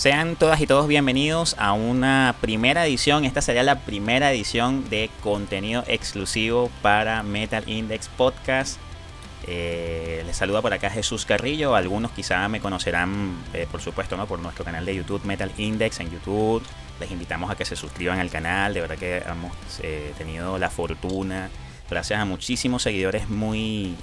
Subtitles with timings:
[0.00, 3.26] Sean todas y todos bienvenidos a una primera edición.
[3.26, 8.78] Esta sería la primera edición de contenido exclusivo para Metal Index Podcast.
[9.46, 11.74] Eh, les saluda por acá Jesús Carrillo.
[11.74, 14.26] Algunos quizá me conocerán, eh, por supuesto, ¿no?
[14.26, 16.62] por nuestro canal de YouTube Metal Index en YouTube.
[16.98, 18.72] Les invitamos a que se suscriban al canal.
[18.72, 21.50] De verdad que hemos eh, tenido la fortuna,
[21.90, 23.94] gracias a muchísimos seguidores muy,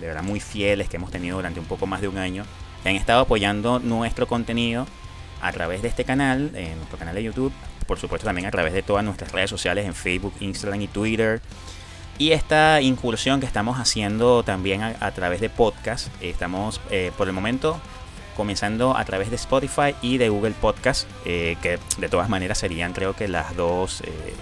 [0.00, 2.46] de verdad, muy fieles que hemos tenido durante un poco más de un año
[2.90, 4.86] han estado apoyando nuestro contenido
[5.40, 7.52] a través de este canal, en nuestro canal de YouTube,
[7.86, 11.40] por supuesto también a través de todas nuestras redes sociales en Facebook, Instagram y Twitter.
[12.16, 17.32] Y esta incursión que estamos haciendo también a, través de podcast, estamos eh, por el
[17.34, 17.80] momento
[18.36, 22.92] comenzando a través de Spotify y de Google Podcast, eh, que de todas maneras serían
[22.92, 24.34] creo que las dos, eh,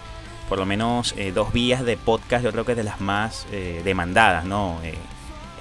[0.49, 3.47] por lo menos dos vías de podcast, yo creo que de las más
[3.85, 4.79] demandadas, ¿no?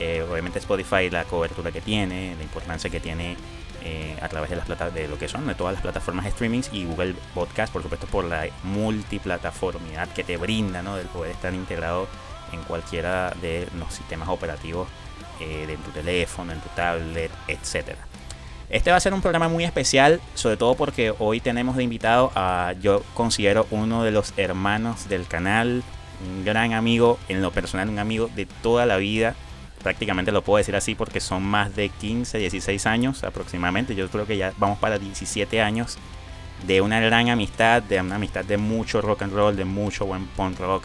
[0.04, 3.38] Eh, obviamente Spotify, la cobertura que tiene, la importancia que tiene
[3.84, 6.30] eh, a través de las plata de lo que son de todas las plataformas de
[6.30, 10.96] streaming y Google Podcast, por supuesto, por la multiplataformidad que te brinda, ¿no?
[10.96, 12.08] Del poder estar integrado
[12.52, 14.88] en cualquiera de los sistemas operativos
[15.40, 18.00] eh, de tu teléfono, en tu tablet, etcétera.
[18.72, 22.32] Este va a ser un programa muy especial, sobre todo porque hoy tenemos de invitado
[22.34, 25.84] a, yo considero, uno de los hermanos del canal,
[26.28, 29.36] un gran amigo, en lo personal, un amigo de toda la vida
[29.82, 33.96] prácticamente lo puedo decir así porque son más de 15, 16 años aproximadamente.
[33.96, 35.98] Yo creo que ya vamos para 17 años
[36.66, 40.28] de una gran amistad, de una amistad de mucho rock and roll, de mucho buen
[40.28, 40.84] punk rock,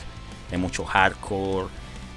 [0.51, 1.69] de mucho hardcore,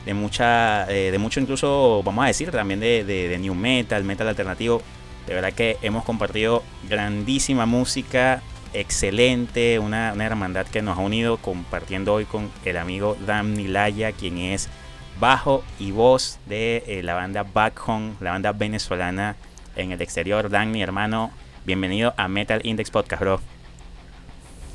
[0.06, 4.28] de mucha, eh, de mucho incluso, vamos a decir, también de, de, new metal, metal
[4.28, 4.82] alternativo.
[5.28, 8.42] De verdad que hemos compartido grandísima música,
[8.74, 14.12] excelente, una, una hermandad que nos ha unido compartiendo hoy con el amigo Dan Nilaya,
[14.14, 14.70] quien es
[15.20, 19.36] bajo y voz de eh, la banda Back Home, la banda venezolana
[19.76, 20.50] en el exterior.
[20.50, 21.32] Dan, mi hermano,
[21.66, 23.42] bienvenido a Metal Index Podcast, bro.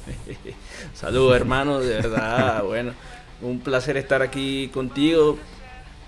[0.94, 2.92] Saludos, hermano, de verdad, bueno,
[3.40, 5.38] un placer estar aquí contigo.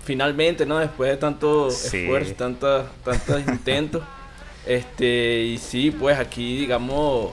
[0.03, 0.77] Finalmente, ¿no?
[0.77, 4.03] Después de tanto esfuerzo, tantos intentos.
[4.65, 7.31] Este, y sí, pues aquí, digamos,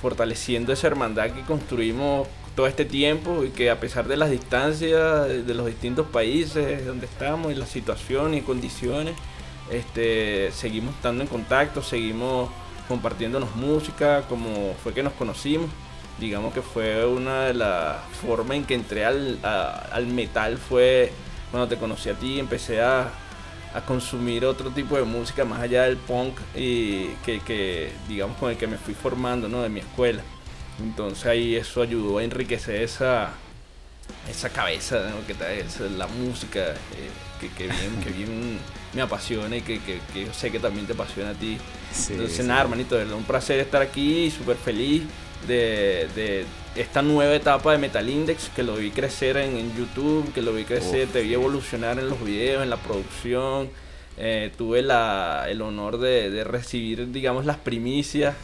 [0.00, 5.28] fortaleciendo esa hermandad que construimos todo este tiempo y que a pesar de las distancias
[5.28, 9.14] de los distintos países donde estamos y las situaciones y condiciones,
[9.70, 12.50] este, seguimos estando en contacto, seguimos
[12.88, 15.70] compartiéndonos música, como fue que nos conocimos.
[16.18, 21.12] Digamos que fue una de las formas en que entré al, al metal fue
[21.52, 23.08] cuando te conocí a ti, empecé a,
[23.72, 28.50] a consumir otro tipo de música más allá del punk y que, que digamos con
[28.50, 29.62] el que me fui formando ¿no?
[29.62, 30.24] de mi escuela.
[30.80, 33.30] Entonces ahí eso ayudó a enriquecer esa,
[34.30, 38.58] esa cabeza que es la música, eh, que, bien, que bien
[38.94, 39.80] me apasiona y que,
[40.14, 41.58] yo sé que también te apasiona a ti.
[42.10, 45.02] Entonces nada, hermanito, es un placer estar aquí, súper feliz
[45.46, 46.44] de,
[46.76, 50.64] esta nueva etapa de Metal Index, que lo vi crecer en, YouTube, que lo vi
[50.64, 53.70] crecer, te vi evolucionar en los videos, en la producción.
[54.20, 58.34] Eh, tuve la, el honor de, de recibir, digamos, las primicias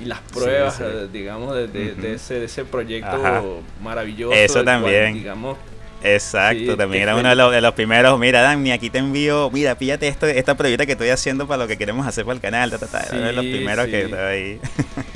[0.00, 4.34] y las pruebas, eh, digamos, de, ese, ese, proyecto maravilloso.
[4.34, 5.14] Eso también.
[5.14, 5.56] digamos,
[6.02, 8.18] Exacto, también era uno de los, primeros.
[8.18, 9.50] Mira, Dani, aquí te envío.
[9.50, 12.40] Mira, píllate esto, esta proyecta que estoy haciendo para lo que queremos hacer para el
[12.40, 12.72] canal.
[12.72, 14.60] era uno de los primeros que estaba ahí.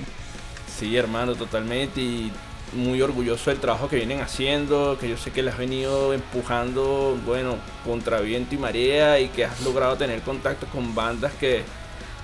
[0.78, 2.00] sí, hermano, totalmente.
[2.00, 2.32] Y
[2.72, 7.18] muy orgulloso del trabajo que vienen haciendo, que yo sé que les has venido empujando,
[7.26, 11.62] bueno, contra viento y marea y que has logrado tener contacto con bandas que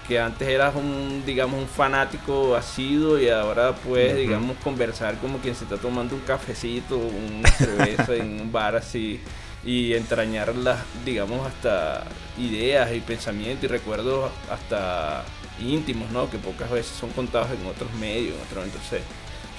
[0.06, 5.54] que antes eras un, digamos, un fanático asiduo y ahora puedes, digamos, conversar como quien
[5.54, 9.20] se está tomando un cafecito, una cerveza en un bar así
[9.64, 12.04] y entrañar las, digamos, hasta
[12.38, 15.24] ideas y pensamientos y recuerdos hasta
[15.60, 16.30] íntimos, ¿no?
[16.30, 19.02] Que pocas veces son contados en otros medios, en otros, entonces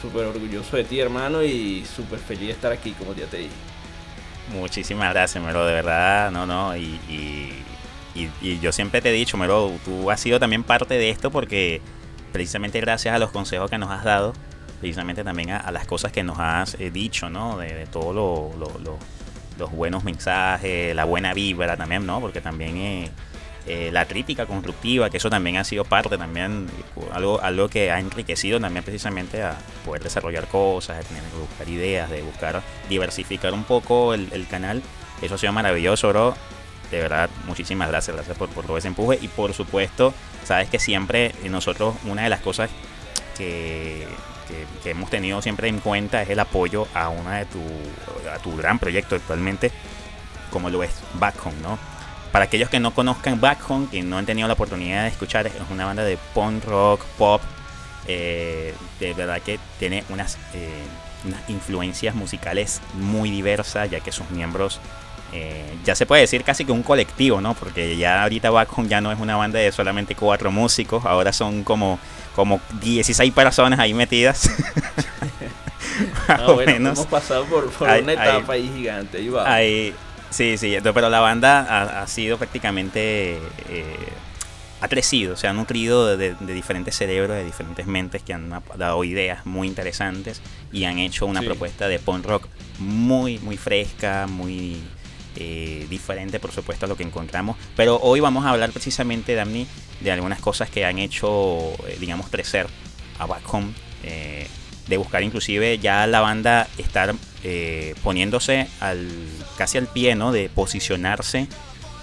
[0.02, 3.52] súper orgulloso de ti, hermano, y súper feliz de estar aquí, como ya te dije.
[4.54, 7.64] Muchísimas gracias, Melo, de verdad, no, no, y y,
[8.62, 11.82] yo siempre te he dicho, Mero, tú has sido también parte de esto porque
[12.32, 14.34] precisamente gracias a los consejos que nos has dado,
[14.80, 17.58] precisamente también a, las cosas que nos has eh, dicho, ¿no?
[17.58, 22.20] De, todos los buenos mensajes, la buena vibra también, ¿no?
[22.22, 23.12] Porque también eh,
[23.66, 26.68] eh, la crítica constructiva, que eso también ha sido parte también,
[27.12, 31.70] algo, algo que ha enriquecido también precisamente a poder desarrollar cosas, de tener que buscar
[31.70, 34.82] ideas, de buscar diversificar un poco el, el canal.
[35.22, 36.36] Eso ha sido maravilloso, bro
[36.92, 39.20] de verdad, muchísimas gracias, gracias por, todo ese empuje.
[39.22, 40.14] Y por supuesto,
[40.44, 42.70] sabes que siempre nosotros, una de las cosas
[43.38, 44.08] que,
[44.86, 47.60] hemos tenido siempre en cuenta es el apoyo a una de tu,
[48.34, 49.72] a tu gran proyecto actualmente,
[50.50, 51.78] como lo es Back Home, ¿no?
[52.32, 55.48] para aquellos que no conozcan Back Home, que no han tenido la oportunidad de escuchar,
[55.48, 57.42] es una banda de punk rock, pop,
[58.06, 60.38] de verdad que tiene unas,
[61.26, 64.80] unas influencias musicales muy diversas, ya que sus miembros
[65.34, 67.54] eh, ya se puede decir casi que un colectivo, ¿no?
[67.54, 71.64] Porque ya ahorita Bacon ya no es una banda de solamente cuatro músicos, ahora son
[71.64, 72.00] como,
[72.36, 74.50] como 16 personas ahí metidas.
[76.38, 79.58] no, bueno, hemos pasado por, una etapa ahí gigante, ahí va.
[80.30, 83.40] sí, sí, pero la banda ha, sido prácticamente...
[83.70, 83.96] Eh,
[84.80, 89.44] ha crecido, se ha nutrido de, diferentes cerebros, de diferentes mentes que han dado ideas
[89.46, 90.40] muy interesantes
[90.72, 92.48] y han hecho una propuesta de punk rock
[92.78, 94.80] muy, muy fresca, muy
[95.40, 97.58] eh, diferente, por supuesto, a lo que encontramos.
[97.76, 99.68] Pero hoy vamos a hablar precisamente, Damni,
[100.00, 102.66] de algunas cosas que han hecho, eh, digamos, crecer
[103.20, 103.72] a Back Home.
[104.04, 104.48] Eh,
[104.88, 107.14] de buscar inclusive ya la banda estar
[108.04, 109.10] poniéndose al,
[109.58, 110.32] casi al pie, ¿no?
[110.32, 111.48] De posicionarse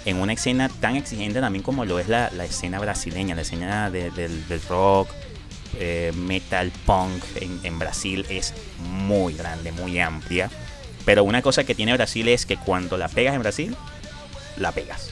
[0.04, 4.62] en una escena tan exigente también como lo es la, escena brasileña, la escena del,
[4.68, 5.08] rock,
[6.14, 10.50] metal, punk en, en Brasil es muy grande, muy amplia.
[11.04, 13.76] Pero una cosa que tiene Brasil es que cuando la pegas en Brasil,
[14.56, 15.10] la pegas.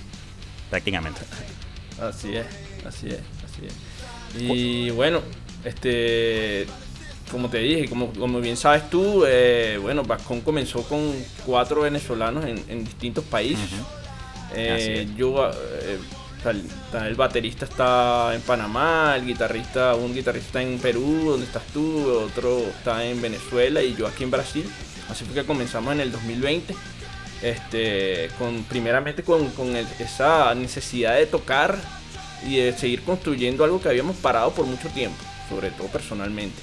[0.71, 1.21] Prácticamente.
[2.01, 2.47] Así es,
[2.87, 4.41] así es, así es.
[4.43, 5.21] Y bueno,
[5.65, 6.67] este
[7.33, 11.15] como te dije, como, como bien sabes tú, eh, bueno, Vascón comenzó con
[11.47, 13.71] cuatro venezolanos en, distintos países.
[14.55, 15.99] Eh, yo, eh,
[17.07, 22.07] el baterista está en Panamá, el guitarrista, un guitarrista está en Perú, donde estás tú,
[22.07, 24.71] otro está en Venezuela y yo aquí en Brasil.
[25.09, 26.75] Así fue que comenzamos en el 2020.
[27.43, 29.51] Este, con, primeramente con,
[29.99, 31.77] esa necesidad de tocar
[32.47, 35.19] y de seguir construyendo algo que habíamos parado por mucho tiempo,
[35.49, 36.63] sobre todo personalmente.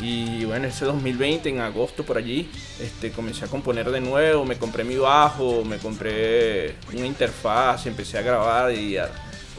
[0.00, 2.50] Y bueno, ese 2020, en agosto por allí,
[2.80, 8.18] este, comencé a componer de nuevo, me compré mi bajo, me compré una interfaz, empecé
[8.18, 8.98] a grabar y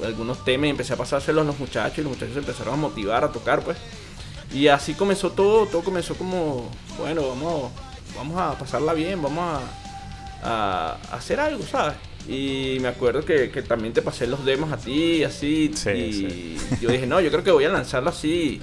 [0.03, 3.23] algunos temas y empecé a pasárselos a los muchachos y los muchachos empezaron a motivar
[3.23, 3.77] a tocar pues.
[4.53, 6.69] Y así comenzó todo, todo comenzó como,
[7.00, 7.71] bueno, vamos,
[8.18, 9.62] vamos a pasarla bien, vamos
[10.44, 11.96] a, hacer algo, ¿sabes?
[12.28, 15.72] Y me acuerdo que, también te pasé los demos a ti, así.
[15.96, 18.62] y yo dije, no, yo creo que voy a lanzarlo así.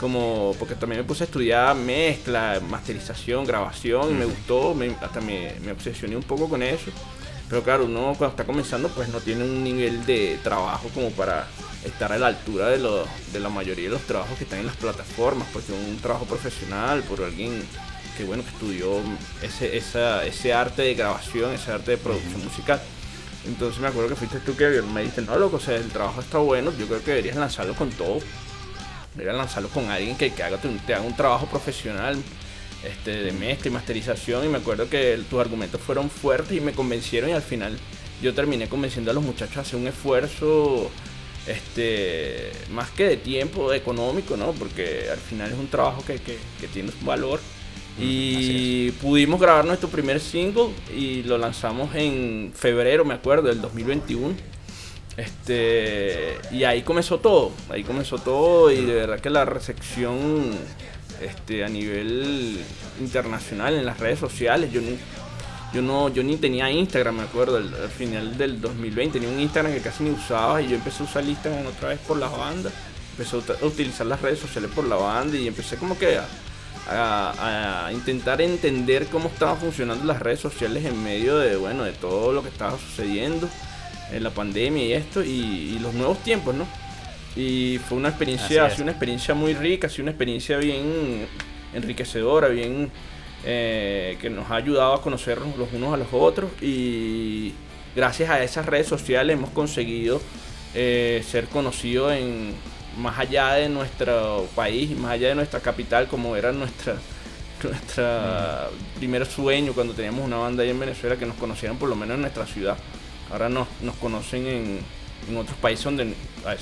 [0.00, 5.54] Como, porque también me puse a estudiar mezcla, masterización, grabación, y me gustó, hasta me,
[5.64, 6.92] me, obsesioné un poco con eso.
[7.48, 11.48] Pero claro, uno cuando está comenzando, pues no tiene un nivel de trabajo como para
[11.84, 14.66] estar a la altura de, lo, de la mayoría de los trabajos que están en
[14.66, 17.62] las plataformas, porque un trabajo profesional por alguien
[18.18, 19.00] que bueno, que estudió
[19.40, 22.82] ese, ese arte de grabación, ese arte de producción musical.
[23.46, 26.20] Entonces me acuerdo que fuiste tú que me dijiste, no, loco, o sea, el trabajo
[26.20, 28.18] está bueno, yo creo que deberías lanzarlo con todo.
[29.14, 32.20] Deberías lanzarlo con alguien que, que haga, te haga un trabajo profesional
[32.84, 34.44] este, de mezcla y masterización.
[34.44, 37.78] Y me acuerdo que tus argumentos fueron fuertes y me convencieron y al final
[38.20, 40.90] yo terminé convenciendo a los muchachos a hacer un esfuerzo
[41.46, 44.52] este más que de tiempo económico, ¿no?
[44.52, 47.40] Porque al final es un trabajo que, que, que tiene un valor
[48.00, 54.34] y pudimos grabar nuestro primer single y lo lanzamos en febrero, me acuerdo, del 2021.
[55.16, 60.52] Este, y ahí comenzó todo, ahí comenzó todo y de verdad que la recepción
[61.20, 62.60] este, a nivel
[63.00, 64.80] internacional en las redes sociales, yo,
[65.74, 69.72] yo, no, yo ni tenía Instagram, me acuerdo, al, final del 2020, tenía un Instagram
[69.74, 72.70] que casi ni usaba y yo empecé a usar Instagram otra vez por la banda,
[73.10, 76.28] empecé a utilizar las redes sociales por la banda y empecé como que a,
[76.88, 82.32] a, intentar entender cómo estaban funcionando las redes sociales en medio de, bueno, de todo
[82.32, 83.48] lo que estaba sucediendo
[84.12, 86.66] en la pandemia y esto y, los nuevos tiempos, ¿no?
[87.36, 91.26] Y fue una experiencia, así una experiencia muy rica, así una experiencia bien
[91.72, 92.90] enriquecedora, bien
[93.44, 97.52] eh, que nos ha ayudado a conocernos los unos a los otros y
[97.94, 100.20] gracias a esas redes sociales hemos conseguido
[100.74, 102.54] eh, ser conocidos en
[102.96, 106.94] más allá de nuestro país, más allá de nuestra capital, como era nuestra
[107.62, 111.96] nuestra primer sueño cuando teníamos una banda ahí en Venezuela que nos conocieran por lo
[111.96, 112.76] menos en nuestra ciudad.
[113.30, 114.80] Ahora nos, nos conocen en,
[115.28, 116.14] en otros países donde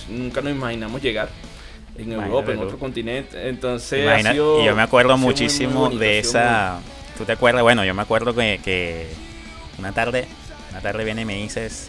[0.08, 1.28] nunca nos imaginamos llegar.
[1.98, 3.48] En Europa, en otro continente.
[3.48, 6.80] Entonces, yo me acuerdo muchísimo de esa.
[7.16, 7.62] ¿Tú te acuerdas?
[7.62, 9.06] Bueno, yo me acuerdo que, que
[9.78, 10.26] una tarde,
[10.72, 11.88] una tarde viene y me dices,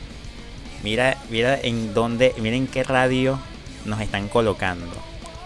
[0.81, 3.37] mira, mira en dónde, mira en qué radio
[3.87, 4.91] nos están colocando?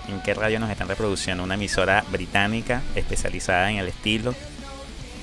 [0.09, 1.43] ¿En qué radio nos están reproduciendo?
[1.43, 4.35] Una emisora británica especializada en el estilo.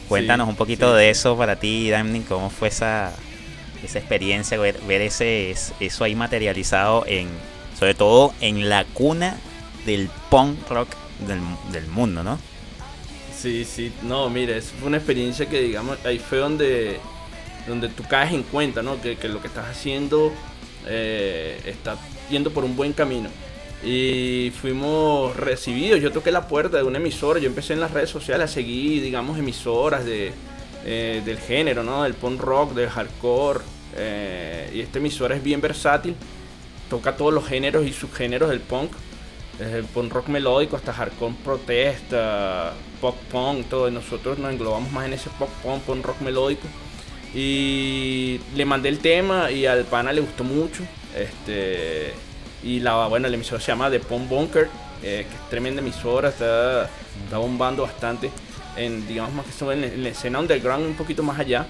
[0.08, 3.12] Cuéntanos un poquito de eso para ti, Damni, cómo fue esa,
[3.84, 7.28] esa experiencia, ver, ese, eso ahí materializado en,
[7.78, 9.36] sobre todo en la cuna
[9.84, 10.88] del punk rock
[11.26, 11.40] del,
[11.72, 12.38] del mundo, ¿no?
[13.36, 16.98] Sí, sí, no, mire, fue una experiencia que digamos, ahí fue donde
[17.68, 19.00] donde tú caes en cuenta, ¿no?
[19.00, 20.32] Que, lo que estás haciendo
[20.86, 21.96] eh, está
[22.30, 23.28] yendo por un buen camino.
[23.84, 28.10] Y fuimos recibidos, yo toqué la puerta de una emisora, yo empecé en las redes
[28.10, 30.32] sociales a seguir, digamos, emisoras de,
[30.84, 32.02] eh, del género, ¿no?
[32.02, 33.60] Del punk rock, del hardcore.
[33.96, 36.14] Eh, y esta emisora es bien versátil,
[36.90, 38.92] toca todos los géneros y subgéneros del punk
[39.58, 43.90] desde el punk rock melódico hasta hardcore protesta, pop punk, todo.
[43.90, 46.66] Nosotros nos englobamos más en ese pop punk, punk rock melódico.
[47.34, 50.84] Y le mandé el tema y al pana le gustó mucho.
[51.16, 52.12] Este,
[52.62, 54.68] y la, bueno, la emisora se llama The Punk Bunker,
[55.02, 56.84] eh, que es tremenda emisora, está,
[57.24, 58.30] está bombando bastante.
[58.76, 61.66] En, digamos más que son en, la escena underground un poquito más allá.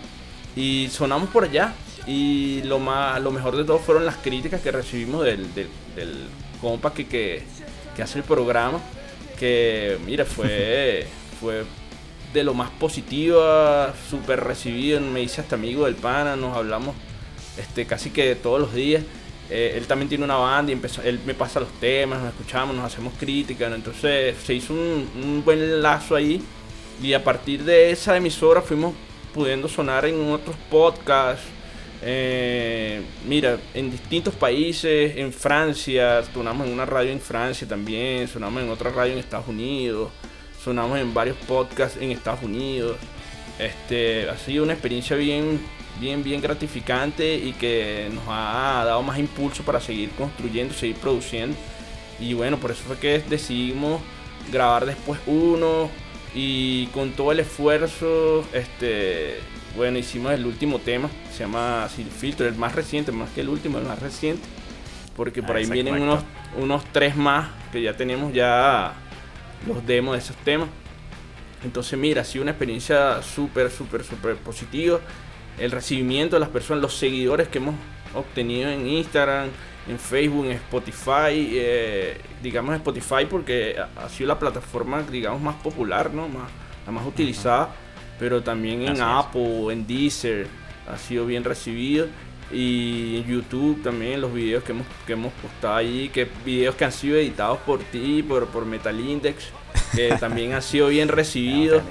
[0.57, 1.73] Y sonamos por allá.
[2.07, 6.15] Y lo, más, lo mejor de todo fueron las críticas que recibimos del, del, del
[6.61, 7.43] compa que, que,
[7.95, 8.81] que hace el programa,
[9.39, 11.07] que mira, fue,
[11.41, 11.65] fue
[12.33, 13.43] de lo más positivo,
[14.09, 16.95] súper recibido, me hice hasta amigo del pana, nos hablamos
[17.59, 19.03] este, casi que todos los días.
[19.51, 22.77] Eh, él también tiene una banda y empezó, él me pasa los temas, nos escuchamos,
[22.77, 26.43] nos hacemos críticas, entonces se hizo un, buen lazo ahí
[27.03, 28.95] y a partir de esa emisora fuimos
[29.33, 31.45] pudiendo sonar en otros podcasts,
[32.03, 38.63] eh, mira, en distintos países, en Francia, sonamos en una radio en Francia también, sonamos
[38.63, 40.11] en otra radio en Estados Unidos,
[40.63, 42.97] sonamos en varios podcasts en Estados Unidos.
[43.59, 45.61] Este, ha sido una experiencia bien,
[46.01, 51.57] bien, bien gratificante y que nos ha dado más impulso para seguir construyendo, seguir produciendo.
[52.21, 54.01] Y bueno, por eso fue que decidimos
[54.51, 55.91] grabar después uno
[56.35, 59.39] y con todo el esfuerzo, este,
[59.77, 63.49] bueno, hicimos el último tema, se llama Sin Filtro, el más reciente, más que el
[63.49, 64.47] último, el más reciente.
[65.17, 66.23] Porque por ah, ahí vienen unos,
[66.57, 68.93] unos tres más que ya tenemos ya
[69.67, 70.69] los demos de esos temas.
[71.65, 75.01] Entonces, mira, ha sido una experiencia súper, súper, súper positiva.
[75.59, 77.75] El recibimiento de las personas, los seguidores que hemos
[78.15, 79.49] obtenido en Instagram,
[79.89, 86.13] en Facebook, en Spotify, eh, digamos Spotify porque ha sido la plataforma, digamos, más popular,
[86.13, 86.29] ¿no?
[86.29, 86.51] Más,
[86.87, 87.75] la más utilizada
[88.19, 90.47] pero también en Apple, en Deezer,
[90.89, 92.07] ha sido bien recibido.
[92.51, 96.87] Y en YouTube también los videos que hemos, que hemos postado allí, que videos que
[96.87, 99.51] han sido editados por ti, por, por Metal Index,
[99.95, 101.83] que también han sido bien recibidos.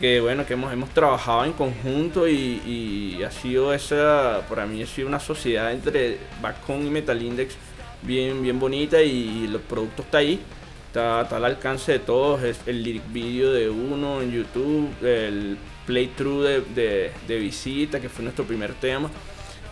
[0.00, 4.86] que bueno, que hemos, hemos trabajado en conjunto y, ha sido esa, para mí ha
[4.86, 7.56] sido una sociedad entre Backcon y Metal Index
[8.02, 10.40] bien, bien bonita y, los productos está ahí.
[10.86, 15.56] Está, está, al alcance de todos, es el lyric video de uno en YouTube, el
[15.86, 16.42] playthrough
[16.74, 19.10] de, de, visita, que fue nuestro primer tema.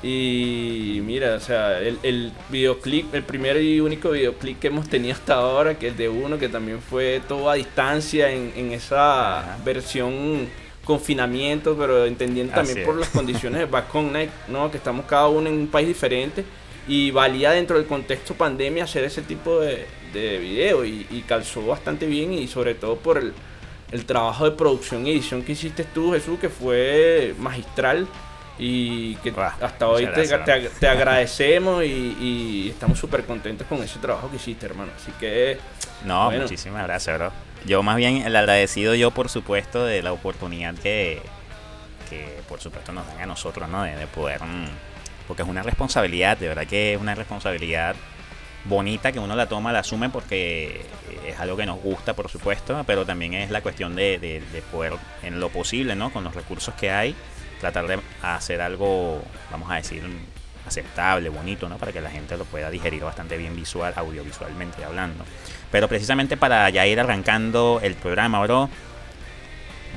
[0.03, 5.15] Y mira, o sea, el, el, videoclip, el primer y único videoclip que hemos tenido
[5.15, 9.59] hasta ahora, que es de uno, que también fue todo a distancia en, en esa
[9.65, 10.49] versión
[10.85, 14.71] confinamiento, pero entendiendo también por las condiciones de Back Connect, ¿no?
[14.71, 16.45] Que estamos cada uno en un país diferente
[16.87, 21.67] y valía dentro del contexto pandemia hacer ese tipo de, de video y, y calzó
[21.67, 23.35] bastante bien y sobre todo por el,
[23.93, 28.07] el trabajo de producción y edición que hiciste tú, Jesús, que fue magistral
[28.59, 34.67] y que hasta hoy te, agradecemos y, estamos súper contentos con ese trabajo que hiciste,
[34.67, 34.93] hermano.
[34.97, 35.59] Así que...
[36.05, 37.33] No, muchísimas gracias, bro.
[37.65, 41.21] Yo más bien el agradecido yo, por supuesto, de la oportunidad que,
[42.09, 43.83] que por supuesto nos dan a nosotros, ¿no?
[43.83, 44.43] De, de poder...
[44.43, 44.69] Mm,
[45.27, 47.95] porque es una responsabilidad, de verdad que es una responsabilidad
[48.65, 50.83] bonita que uno la toma, la asume porque
[51.27, 54.95] es algo que nos gusta, por supuesto, pero también es la cuestión de, de, poder,
[55.23, 56.11] en lo posible, ¿no?
[56.11, 57.15] Con los recursos que hay,
[57.61, 60.03] tratar de hacer algo, vamos a decir,
[60.67, 61.79] aceptable, bonito, ¿no?
[61.79, 65.25] Para que la gente lo pueda digerir bastante bien visual, audiovisualmente hablando.
[65.71, 68.69] Pero precisamente para ya ir arrancando el programa, bro,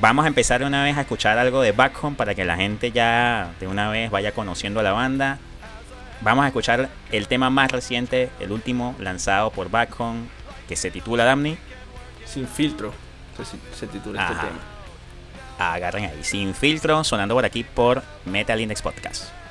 [0.00, 2.56] vamos a empezar de una vez a escuchar algo de Back Home para que la
[2.56, 5.38] gente ya de una vez vaya conociendo a la banda
[6.22, 10.28] Vamos a escuchar el tema más reciente, el último lanzado por Backhorn,
[10.68, 11.58] que se titula Damni.
[12.24, 12.94] Sin filtro,
[13.74, 14.58] se, titula este tema.
[15.58, 19.41] Agarren ahí, sin filtro, sonando por aquí por Metal Index Podcast.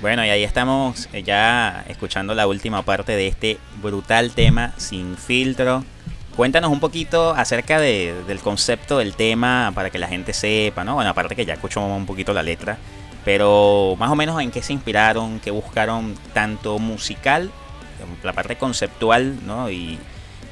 [0.00, 5.16] Bueno, y ahí estamos eh, ya escuchando la última parte de este brutal tema sin
[5.16, 5.84] filtro.
[6.36, 10.94] Cuéntanos un poquito acerca de, del concepto del tema para que la gente sepa, ¿no?
[10.94, 12.78] Bueno, aparte que ya escuchó un poquito la letra,
[13.24, 17.50] pero más o menos en qué se inspiraron, qué buscaron tanto musical,
[18.22, 19.68] la parte conceptual, ¿no?
[19.68, 19.98] Y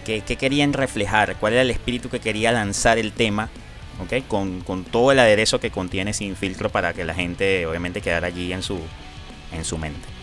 [0.04, 3.48] qué, querían reflejar, cuál era el espíritu que quería lanzar el tema,
[4.02, 4.26] ¿ok?
[4.26, 8.26] Con, con todo el aderezo que contiene sin filtro para que la gente obviamente quedara
[8.26, 8.80] allí en su,
[9.56, 10.16] en su mente.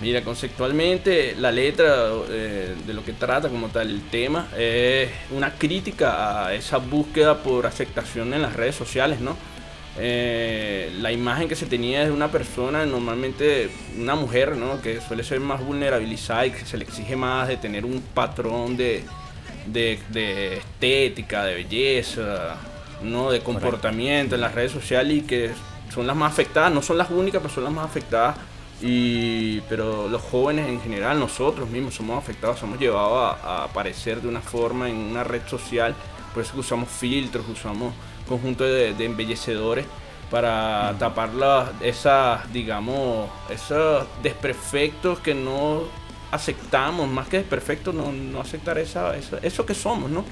[0.00, 5.54] Mira, conceptualmente la letra eh, de lo que trata como tal el tema es una
[5.54, 9.36] crítica a esa búsqueda por aceptación en las redes sociales, ¿no?
[9.98, 14.82] Eh, la imagen que se tenía de una persona, normalmente una mujer, ¿no?
[14.82, 18.76] Que suele ser más vulnerabilizada y que se le exige más de tener un patrón
[18.76, 19.02] de,
[19.66, 22.56] de, estética, de belleza,
[23.02, 23.30] ¿no?
[23.30, 25.52] De comportamiento en las redes sociales y que
[25.92, 28.36] son las más afectadas, no son las únicas, pero son las más afectadas.
[28.82, 34.28] Y, pero los jóvenes en general, nosotros mismos somos afectados, somos llevados a, aparecer de
[34.28, 35.94] una forma en una red social,
[36.34, 37.94] por eso usamos filtros, usamos
[38.28, 39.86] conjuntos de, embellecedores
[40.30, 41.30] para tapar
[41.80, 45.84] esas, digamos, esos desperfectos que no
[46.30, 50.24] aceptamos, más que desperfectos, no, no aceptar esa, eso que somos, ¿no?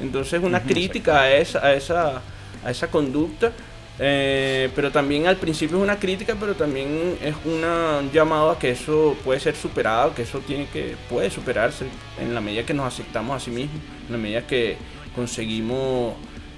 [0.00, 2.22] Entonces una crítica a esa, a esa,
[2.64, 3.52] a esa conducta
[4.02, 8.58] eh, pero también al principio es una crítica, pero también es una, un llamado a
[8.58, 11.84] que eso puede ser superado, que eso tiene que, puede superarse
[12.18, 14.78] en la medida que nos aceptamos a sí mismos, en la medida que
[15.14, 16.14] conseguimos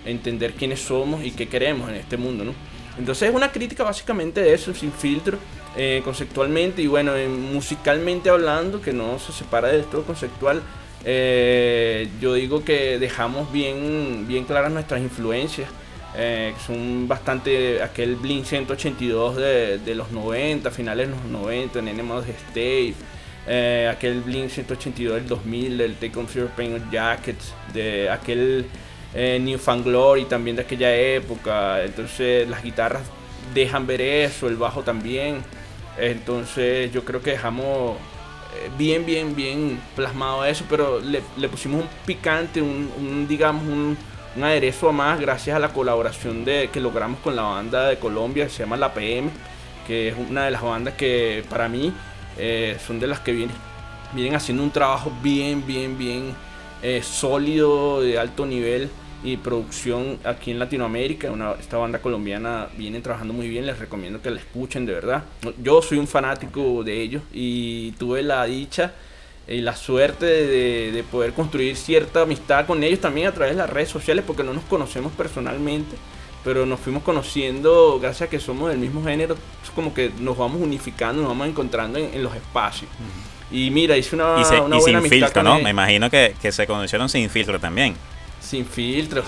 [0.06, 2.54] entender quiénes somos y qué queremos en este mundo, ¿no?
[2.96, 5.36] Entonces es una crítica básicamente de eso, sin filtro,
[5.76, 10.62] eh, conceptualmente y bueno, musicalmente hablando, que no se separa de esto conceptual,
[11.04, 15.68] eh, yo digo que dejamos bien, bien claras nuestras influencias
[16.16, 21.88] eh, son bastante aquel Blink 182 de, de, los 90, finales de los 90, en
[21.88, 22.94] Enemies State,
[23.46, 28.66] eh, aquel Blink 182 del 2000, del Take On Fear Paint Jackets, de aquel
[29.14, 33.02] eh, New Glory también de aquella época, entonces las guitarras
[33.54, 35.42] dejan ver eso, el bajo también,
[35.98, 37.96] entonces yo creo que dejamos
[38.54, 43.96] eh, bien, bien, bien plasmado eso, pero le, le pusimos un picante, un digamos, un
[44.36, 48.50] un aderezo más gracias a la colaboración que logramos con la banda de Colombia que
[48.50, 49.30] se llama La PM,
[49.86, 51.92] que es una de las bandas que para mí
[52.38, 53.56] eh, son de las que vienen,
[54.12, 56.34] vienen haciendo un trabajo bien, bien, bien
[56.82, 58.90] eh, sólido, de alto nivel
[59.22, 61.30] y producción aquí en Latinoamérica.
[61.60, 65.24] Esta banda colombiana viene trabajando muy bien, les recomiendo que la escuchen de verdad.
[65.62, 68.94] Yo soy un fanático de ellos y tuve la dicha
[69.48, 73.70] y la suerte de, poder construir cierta amistad con ellos también a través de las
[73.70, 75.96] redes sociales porque no nos conocemos personalmente
[76.44, 79.36] pero nos fuimos conociendo gracias a que somos del mismo género.
[79.62, 82.90] Es como que nos vamos unificando nos vamos encontrando en, los espacios.
[83.50, 87.08] Y mira hice una, y, una buena sin filtro no me imagino que, se conocieron
[87.08, 87.94] sin filtro también.
[88.40, 89.22] Sin filtro.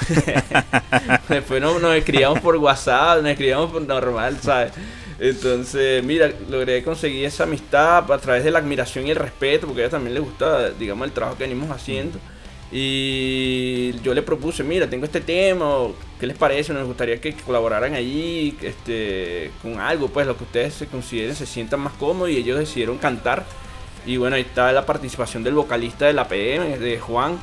[1.28, 4.72] Después nos, nos escribíamos por whatsapp nos escribíamos por normal sabes
[5.18, 9.82] entonces, mira, logré conseguir esa amistad a través de la admiración y el respeto, porque
[9.82, 12.18] a ella también le gusta, digamos, el trabajo que venimos haciendo.
[12.72, 15.66] Y yo le propuse, mira, tengo este tema,
[16.18, 16.72] ¿qué les parece?
[16.72, 21.46] Nos gustaría que colaboraran allí este, con algo, pues lo que ustedes se consideren, se
[21.46, 23.44] sientan más cómodos y ellos decidieron cantar.
[24.06, 27.38] Y bueno, ahí está la participación del vocalista de la PM, de Juan,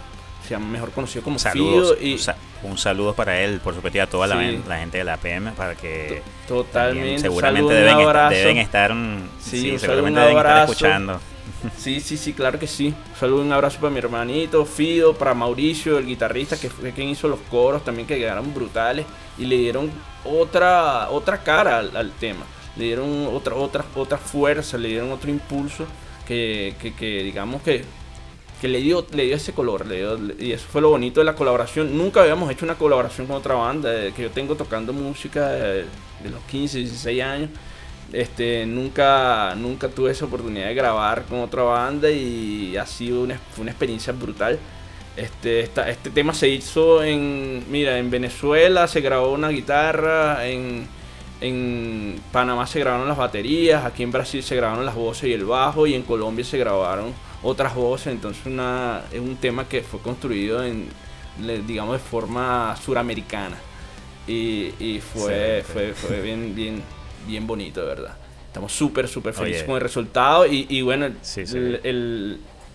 [0.51, 1.97] se llama mejor conocido como Saludos.
[2.01, 2.17] Y,
[2.63, 5.75] un saludo para él, por supuesto, y a toda la, gente de la PM, para
[5.75, 7.97] que totalmente seguramente deben,
[8.29, 8.93] deben, estar,
[9.39, 11.19] sí, seguramente deben estar escuchando.
[11.77, 12.87] Sí, sí, sí, claro que sí.
[12.87, 17.09] Un saludo, un abrazo para mi hermanito Fido, para Mauricio, el guitarrista que fue quien
[17.09, 19.05] hizo los coros también que quedaron brutales
[19.37, 19.91] y le dieron
[20.25, 22.45] otra otra cara al, tema.
[22.75, 25.85] Le dieron otra otra otra fuerza, le dieron otro impulso
[26.27, 27.85] que, que, que digamos que
[28.62, 31.26] que le dio, le dio ese color, le dio, y eso fue lo bonito de
[31.26, 31.97] la colaboración.
[31.97, 35.86] Nunca habíamos hecho una colaboración con otra banda, que yo tengo tocando música de,
[36.30, 37.50] los 15, 16 años.
[38.13, 43.39] Este, nunca, nunca tuve esa oportunidad de grabar con otra banda y ha sido una,
[43.58, 44.60] una experiencia brutal.
[45.17, 50.88] Este, esta, este tema se hizo en, mira, en Venezuela se grabó una guitarra, en,
[51.41, 55.45] en Panamá se grabaron las baterías, aquí en Brasil se grabaron las voces y el
[55.45, 59.99] bajo y en Colombia se grabaron otras voces, entonces una, es un tema que fue
[59.99, 60.88] construido en,
[61.67, 63.58] digamos, de forma suramericana.
[64.27, 66.82] Y, fue, fue, bien, bien,
[67.27, 68.15] bien bonito, de verdad.
[68.47, 70.45] Estamos súper, súper felices con el resultado.
[70.45, 71.08] Y, bueno,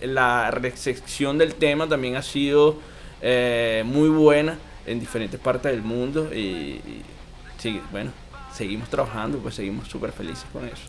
[0.01, 2.77] la recepción del tema también ha sido
[3.21, 6.33] eh, muy buena en diferentes partes del mundo.
[6.33, 6.81] Y,
[7.57, 8.11] sí, bueno,
[8.53, 10.83] seguimos trabajando, pues seguimos súper felices con eso.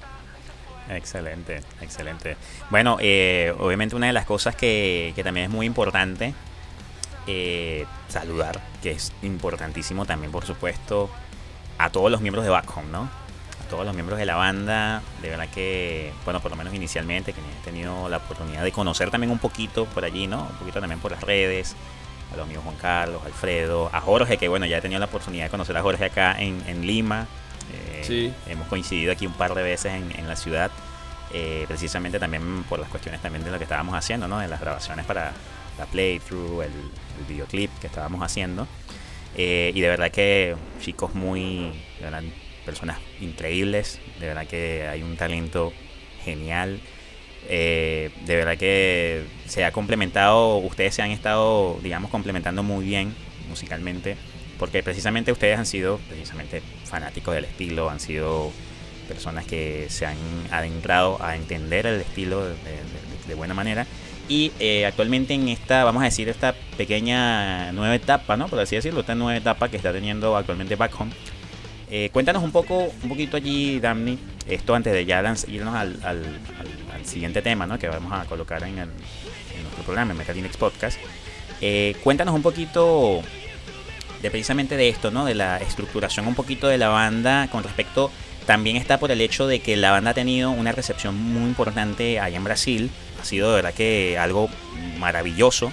[0.91, 2.37] Excelente, excelente.
[2.71, 6.35] Bueno, eh, obviamente una de las cosas que, que también es muy importante
[7.27, 11.11] eh, saludar, que es importantísimo también, por supuesto,
[11.77, 13.03] a todos los miembros de Back Home, ¿no?
[13.03, 17.35] A todos los miembros de la banda, de verdad que, bueno, por lo menos inicialmente,
[17.35, 20.41] que he tenido la oportunidad de conocer también un poquito por allí, ¿no?
[20.41, 21.77] Un poquito también por las redes,
[22.33, 25.45] a los amigos Juan Carlos, Alfredo, a Jorge, que bueno, ya he tenido la oportunidad
[25.45, 27.27] de conocer a Jorge acá en, en Lima.
[27.73, 28.33] Eh, sí.
[28.47, 30.71] Hemos coincidido aquí un par de veces en, en la ciudad.
[31.33, 34.39] Eh, precisamente también por las cuestiones también de lo que estábamos haciendo, ¿no?
[34.39, 35.33] De las grabaciones para
[35.79, 36.73] la playthrough, el,
[37.29, 38.67] videoclip que estábamos haciendo.
[39.37, 41.73] Eh, y de verdad que chicos muy,
[42.65, 45.73] personas increíbles, de verdad que hay un talento
[46.25, 46.81] genial.
[47.49, 53.15] Eh, de verdad que se ha complementado, ustedes se han estado, digamos, complementando muy bien
[53.49, 54.17] musicalmente,
[54.59, 58.53] porque precisamente ustedes han sido precisamente fanáticos del estilo, han sido
[59.07, 60.17] personas que se han
[60.51, 63.87] adentrado a entender el estilo de buena manera
[64.29, 68.47] y eh, actualmente en esta, vamos a decir, esta pequeña nueva etapa, ¿no?
[68.49, 71.13] Por así decirlo, esta nueva etapa que está teniendo actualmente Back Home.
[71.91, 76.25] Eh, cuéntanos un poco, un poquito allí, Damni, esto antes de ya irnos al, al,
[77.05, 77.79] siguiente tema, ¿no?
[77.79, 78.91] Que vamos a colocar en, el,
[79.57, 80.99] en nuestro programa, en Metalinux Podcast.
[81.63, 83.23] Eh, cuéntanos un poquito
[84.23, 85.25] de precisamente de esto, ¿no?
[85.25, 88.11] De la estructuración un poquito de la banda con respecto
[88.47, 92.19] también está por el hecho de que la banda ha tenido una recepción muy importante
[92.19, 94.49] allá en Brasil ha sido de verdad que algo
[94.99, 95.73] maravilloso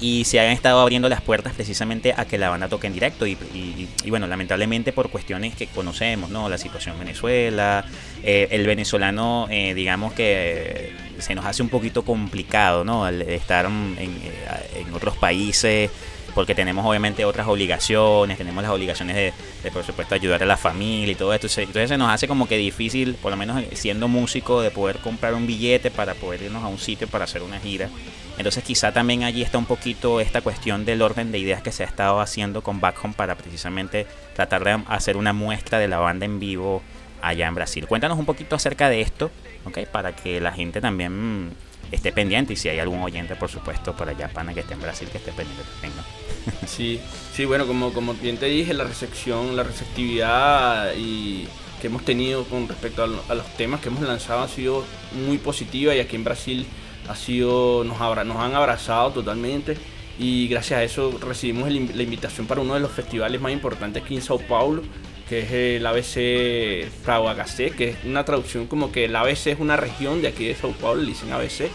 [0.00, 3.26] y se han estado abriendo las puertas precisamente a que la banda toque en directo
[3.26, 6.50] y, bueno, lamentablemente por cuestiones que conocemos, ¿no?
[6.50, 7.86] La situación en Venezuela,
[8.22, 13.08] eh, el venezolano, eh, digamos que se nos hace un poquito complicado, ¿no?
[13.08, 15.90] El estar en otros países
[16.36, 21.12] porque tenemos obviamente otras obligaciones, tenemos las obligaciones de, por supuesto ayudar a la familia
[21.12, 21.46] y todo esto.
[21.58, 25.32] Entonces se nos hace como que difícil, por lo menos siendo músico, de poder comprar
[25.32, 27.88] un billete para poder irnos a un sitio para hacer una gira.
[28.36, 31.84] Entonces quizá también allí está un poquito esta cuestión del orden de ideas que se
[31.84, 36.00] ha estado haciendo con Back Home para precisamente tratar de hacer una muestra de la
[36.00, 36.82] banda en vivo
[37.22, 37.86] allá en Brasil.
[37.86, 39.30] Cuéntanos un poquito acerca de esto,
[39.64, 39.86] ¿ok?
[39.90, 41.52] Para que la gente también
[41.92, 44.82] esté pendiente y si hay algún oyente, por supuesto, por allá, pana, que esté en
[44.82, 45.92] Brasil, que esté pendiente también,
[46.66, 47.00] Sí,
[47.32, 51.46] sí, bueno, como, como bien te dije, la recepción, la receptividad y
[51.80, 54.84] que hemos tenido con respecto a, los temas que hemos lanzado ha sido
[55.26, 56.66] muy positiva y aquí en Brasil
[57.08, 59.76] ha sido, nos, nos han abrazado totalmente
[60.18, 64.14] y gracias a eso recibimos la invitación para uno de los festivales más importantes aquí
[64.14, 64.82] en Sao Paulo,
[65.28, 67.34] que es el ABC Prado
[67.76, 70.72] que es una traducción como que el ABC es una región de aquí de Sao
[70.72, 71.70] Paulo, le dicen ABC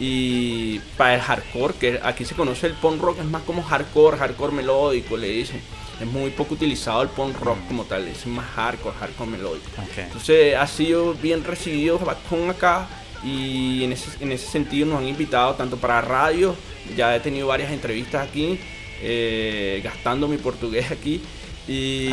[0.00, 4.16] y para el hardcore, que aquí se conoce el punk rock, es más como hardcore,
[4.16, 5.60] hardcore melódico, le dicen.
[6.00, 9.68] Es muy poco utilizado el punk rock como tal, es más hardcore, hardcore melódico.
[9.98, 12.88] Entonces ha sido bien recibido con acá
[13.22, 16.56] y en ese, en ese sentido nos han invitado tanto para radio,
[16.96, 18.58] ya he tenido varias entrevistas aquí,
[19.02, 21.20] eh, gastando mi portugués aquí.
[21.68, 22.10] Y,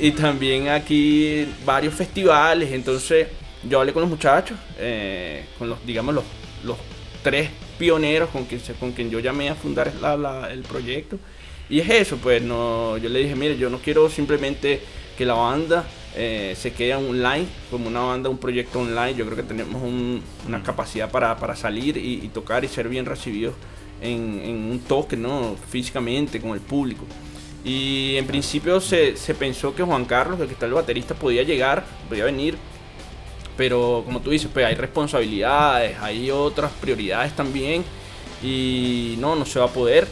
[0.00, 2.72] y, también aquí varios festivales.
[2.72, 3.28] Entonces,
[3.68, 6.24] yo hablé con los muchachos, eh, con los, digamos, los
[6.64, 6.78] los
[7.22, 9.92] tres pioneros con quien, con quien yo llamé a fundar
[10.50, 11.18] el proyecto.
[11.68, 14.80] Y es eso, pues no, yo le dije, mire, yo no quiero simplemente
[15.16, 19.14] que la banda eh, se quede online, como una banda, un proyecto online.
[19.14, 19.82] Yo creo que tenemos
[20.46, 23.54] una capacidad para, salir y, tocar y ser bien recibidos
[24.02, 25.56] en, un toque, ¿no?
[25.70, 27.06] Físicamente, con el público.
[27.64, 31.42] Y en principio se, se pensó que Juan Carlos, el que está el baterista, podía
[31.42, 32.58] llegar, podía venir.
[33.56, 37.82] Pero como tú dices, pues hay responsabilidades, hay otras prioridades también.
[38.42, 40.06] Y no, no se va a poder.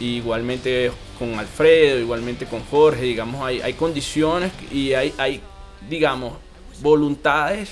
[0.00, 5.40] igualmente con Alfredo, igualmente con Jorge, digamos, hay, hay condiciones y hay, hay,
[5.88, 6.34] digamos,
[6.80, 7.70] voluntades,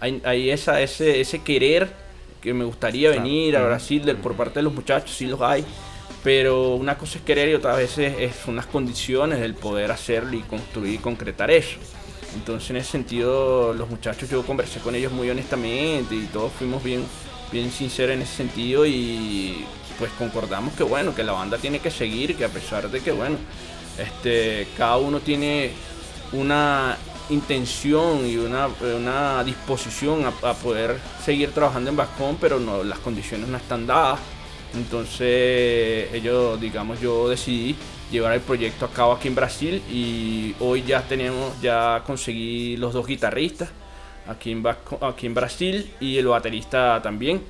[0.00, 1.90] hay, hay esa, ese, ese querer
[2.42, 5.64] que me gustaría venir a Brasil por parte de los muchachos, sí los hay,
[6.22, 10.36] pero una cosa es querer y otra vez es, son las condiciones del poder hacerlo
[10.36, 11.78] y construir y concretar eso.
[12.34, 16.82] Entonces en ese sentido los muchachos yo conversé con ellos muy honestamente y todos fuimos
[16.82, 17.04] bien,
[17.50, 19.64] bien sinceros en ese sentido y
[19.98, 23.12] pues concordamos que bueno, que la banda tiene que seguir, que a pesar de que
[23.12, 23.36] bueno,
[23.98, 25.72] este, cada uno tiene
[26.32, 26.96] una
[27.30, 33.56] intención y una, disposición a, poder seguir trabajando en Bascón, pero no, las condiciones no
[33.56, 34.20] están dadas.
[34.74, 37.76] Entonces ellos, digamos, yo decidí
[38.10, 42.92] llevar el proyecto a cabo aquí en Brasil y hoy ya tenemos, ya conseguí los
[42.92, 43.70] dos guitarristas
[44.26, 44.64] aquí en,
[45.00, 47.42] aquí en Brasil y el baterista también.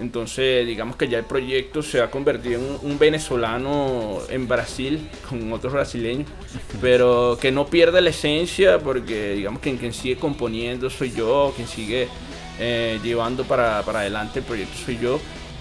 [0.00, 5.52] Entonces, digamos que ya el proyecto se ha convertido en un venezolano en Brasil con
[5.52, 6.28] otros brasileños,
[6.80, 11.66] pero que no pierde la esencia porque digamos que quien sigue componiendo soy yo, quien
[11.66, 12.08] sigue
[12.60, 15.18] eh, llevando para, para, adelante el proyecto soy yo.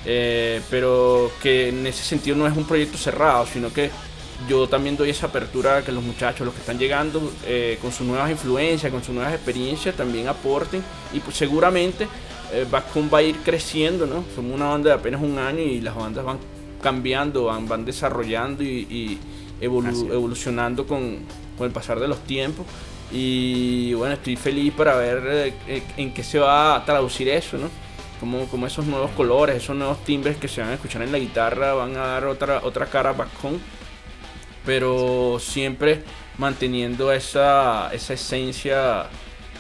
[0.10, 3.91] Eh, pero que en ese sentido no es un proyecto cerrado, sino que
[4.48, 7.91] yo también doy esa apertura a que los muchachos, los que están llegando eh, con
[7.91, 12.08] sus nuevas influencias, con sus nuevas experiencias, también aporten y pues seguramente
[12.54, 12.86] eh, va
[13.17, 14.24] a ir creciendo, ¿no?
[14.34, 16.38] Somos una banda de apenas un año y las bandas van
[16.82, 19.20] cambiando, van, van desarrollando y,
[19.60, 21.20] evolucionando con,
[21.60, 22.65] el pasar de los tiempos.
[23.12, 27.87] Y bueno, estoy feliz para ver eh, en qué se va a traducir eso, ¿no?
[28.20, 31.20] Como, como esos nuevos colores, esos nuevos timbres que se van a escuchar en la
[31.20, 33.60] guitarra van a dar otra, otra cara back home
[34.68, 36.04] pero siempre
[36.38, 39.06] manteniendo esa, esa esencia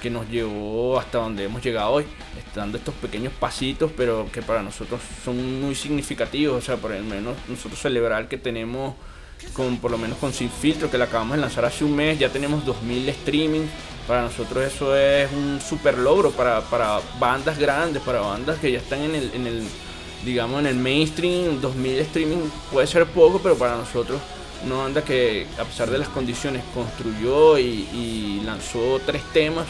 [0.01, 2.05] que nos llevó hasta donde hemos llegado hoy,
[2.53, 7.01] dando estos pequeños pasitos, pero que para nosotros son muy significativos, o sea, por lo
[7.03, 8.95] menos nosotros celebrar que tenemos
[9.53, 12.19] con por lo menos con Sin Filtro, que la acabamos de lanzar hace un mes,
[12.19, 13.65] ya tenemos 2000 streaming,
[14.07, 18.79] para nosotros eso es un super logro para, para bandas grandes, para bandas que ya
[18.79, 19.63] están en el, en el
[20.23, 24.19] digamos en el mainstream, 2000 streaming puede ser poco, pero para nosotros
[24.65, 29.67] una banda que a pesar de las condiciones construyó y, lanzó tres temas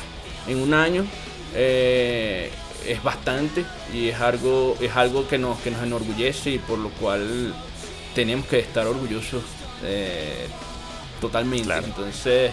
[0.47, 1.05] en un año.
[1.55, 2.51] Eh,
[2.85, 6.89] es bastante y es algo, es algo que, nos, que nos enorgullece y por lo
[6.89, 7.53] cual
[8.15, 9.41] tenemos que estar orgullosos
[9.83, 10.47] eh,
[11.21, 11.73] totalmente.
[11.77, 12.51] Entonces,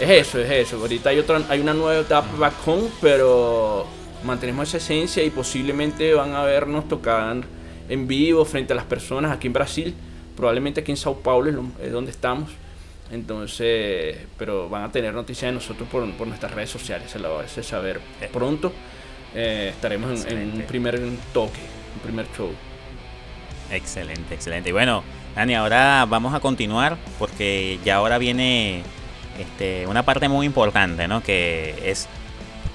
[0.00, 0.76] es eso, es eso.
[0.76, 3.86] Ahorita hay, otra, hay una nueva etapa back home, pero
[4.24, 7.42] mantenemos esa esencia y posiblemente van a vernos tocar
[7.88, 9.94] en vivo frente a las personas aquí en Brasil
[10.36, 12.50] probablemente aquí en Sao Paulo es donde estamos.
[13.10, 17.42] Entonces, pero van a tener noticias de nosotros por, nuestras redes sociales, se la va
[17.42, 18.28] a saber eh.
[18.32, 18.72] pronto.
[19.34, 21.00] Eh, estaremos en, un primer
[21.32, 21.60] toque,
[21.94, 22.50] un primer show.
[23.70, 24.70] Excelente, excelente.
[24.70, 25.02] Y bueno,
[25.34, 28.82] Dani, ahora vamos a continuar porque ya ahora viene
[29.38, 31.22] este, una parte muy importante, ¿no?
[31.22, 32.08] Que es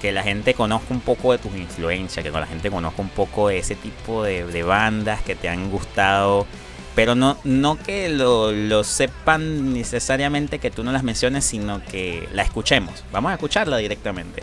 [0.00, 3.48] que la gente conozca un poco de tus influencias, que la gente conozca un poco
[3.48, 6.46] de ese tipo de, bandas que te han gustado
[6.94, 12.42] pero no, no que lo, sepan necesariamente que tú no las menciones, sino que la
[12.42, 13.04] escuchemos.
[13.12, 14.42] Vamos a escucharla directamente.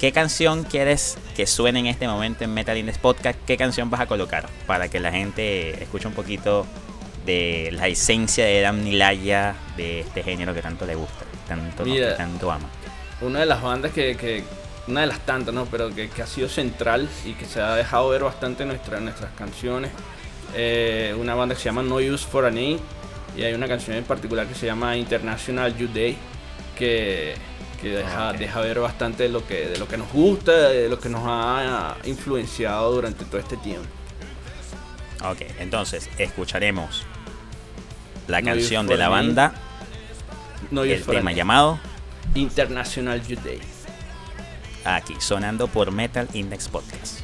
[0.00, 3.38] ¿Qué canción quieres que suene en este momento en Metal Index Podcast?
[3.46, 6.66] ¿Qué canción vas a colocar para que la gente escuche un poquito
[7.26, 12.14] de la esencia de Dan Nilaya, de este género que tanto le gusta, tanto, que
[12.16, 12.68] tanto ama?
[13.20, 14.44] Una de las bandas que,
[14.88, 15.66] una de las tantas, ¿no?
[15.66, 19.90] Pero que, ha sido central y que se ha dejado ver bastante en nuestras canciones
[20.54, 22.78] eh, una banda que se llama No Use for a Name
[23.36, 26.16] y hay una canción en particular que se llama International Youth Day
[26.76, 27.34] que,
[27.82, 31.08] deja, deja, ver bastante de lo, que, de lo que nos gusta, de lo que
[31.08, 33.86] nos ha influenciado durante todo este tiempo.
[35.24, 37.06] Ok, entonces escucharemos
[38.28, 39.54] la canción de la banda,
[40.70, 41.78] el tema llamado
[42.34, 43.60] International Youth Day.
[44.84, 47.21] Aquí, sonando por Metal Index Podcast.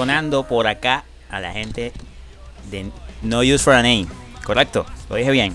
[0.00, 1.92] Sonando por acá a la gente
[2.70, 4.06] de No Use for a Name.
[4.42, 4.86] ¿Correcto?
[5.10, 5.54] ¿Lo dije bien?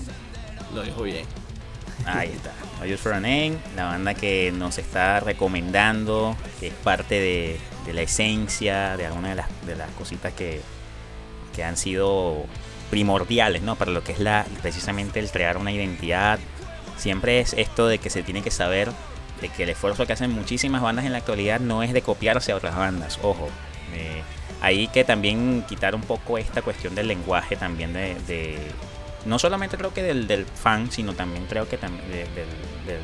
[0.72, 1.26] Lo dijo bien.
[2.06, 2.52] Ahí está.
[2.78, 7.58] No Use for a Name, la banda que nos está recomendando, que es parte de,
[7.92, 10.60] la esencia, de algunas de las, de las cositas que,
[11.52, 12.44] que han sido
[12.88, 13.74] primordiales, ¿no?
[13.74, 16.38] Para lo que es la precisamente el crear una identidad.
[16.96, 18.92] Siempre es esto de que se tiene que saber
[19.40, 22.52] de que el esfuerzo que hacen muchísimas bandas en la actualidad no es de copiarse
[22.52, 23.48] a otras bandas, ojo.
[24.60, 28.56] Hay que también quitar un poco esta cuestión del lenguaje también de,
[29.24, 32.98] no solamente creo que del, del, fan, sino también creo que también del,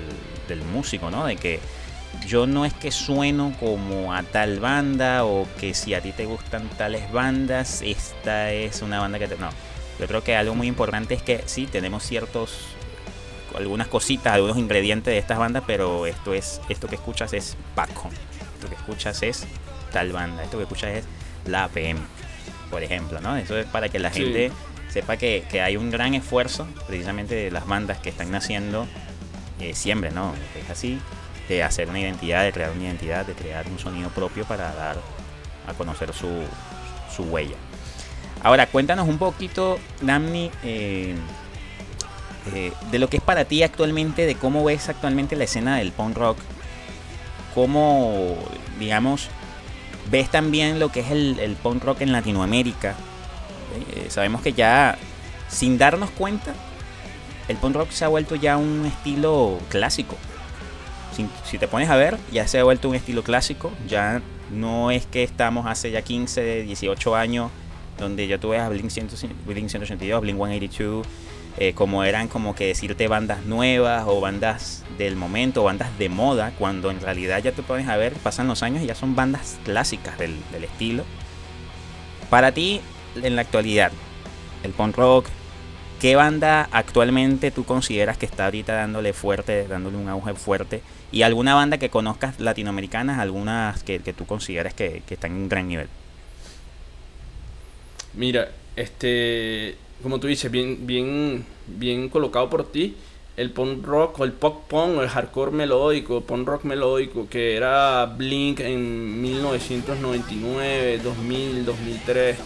[0.49, 1.27] del, músico, ¿no?
[1.27, 1.61] De que
[2.27, 6.27] yo no es que sueno como a tal banda o que si a ti te
[6.27, 9.37] gustan tales bandas, esta es una banda que te...
[9.37, 9.51] No,
[9.99, 12.73] yo creo que algo muy importante es que sí, tenemos ciertos
[13.57, 18.17] algunas cositas, algunos ingredientes de estas bandas, pero esto es esto que escuchas es background.
[18.55, 19.47] Esto que escuchas es
[19.93, 21.05] tal banda, esto que escuchas es
[21.47, 21.99] la APM,
[22.71, 23.37] por ejemplo, ¿no?
[23.37, 24.51] Eso es para que la gente
[24.89, 28.87] sepa que, hay un gran esfuerzo precisamente de las bandas que están naciendo
[29.61, 30.35] eh, siempre, ¿no?
[30.63, 30.99] Es así,
[31.49, 34.97] de hacer una identidad, de crear una identidad, de crear un sonido propio para dar
[35.67, 36.29] a conocer su,
[37.15, 37.57] su huella.
[38.43, 41.15] Ahora, cuéntanos un poquito, Damni, eh,
[42.55, 45.93] eh, de lo que es para ti actualmente, de cómo ves actualmente la escena del
[45.93, 46.39] punk rock,
[47.55, 48.37] cómo,
[48.81, 49.29] digamos,
[50.11, 52.95] ves también lo que es el, punk rock en Latinoamérica.
[53.95, 54.99] Eh, sabemos que ya,
[55.49, 56.55] sin darnos cuenta,
[57.49, 60.17] el punk rock se ha vuelto ya un estilo clásico.
[61.17, 63.71] Si, si, te pones a ver, ya se ha vuelto un estilo clásico.
[63.87, 67.51] Ya no es que estamos hace ya 15, 18 años,
[67.99, 71.07] donde ya tú ves a Blink, 182, Blink 182,
[71.59, 76.53] eh, como eran como que decirte bandas nuevas o bandas del momento, bandas de moda,
[76.59, 79.59] cuando en realidad ya te pones a ver, pasan los años y ya son bandas
[79.65, 81.05] clásicas del, estilo.
[82.31, 82.81] Para ti,
[83.23, 83.93] en la actualidad,
[84.63, 85.27] el punk rock,
[86.01, 90.81] ¿qué banda actualmente tú consideras que está ahorita dándole fuerte, dándole un auge fuerte?
[91.11, 95.49] Y alguna banda que conozcas latinoamericanas, algunas que, tú consideras que, que están en un
[95.51, 95.89] gran nivel.
[98.15, 102.97] Mira, este como tú dices, bien, bien, bien colocado por ti,
[103.37, 107.57] el punk rock o el pop punk o el hardcore melódico, punk rock melódico, que
[107.57, 112.37] era Blink en 1999, 2000, 2003,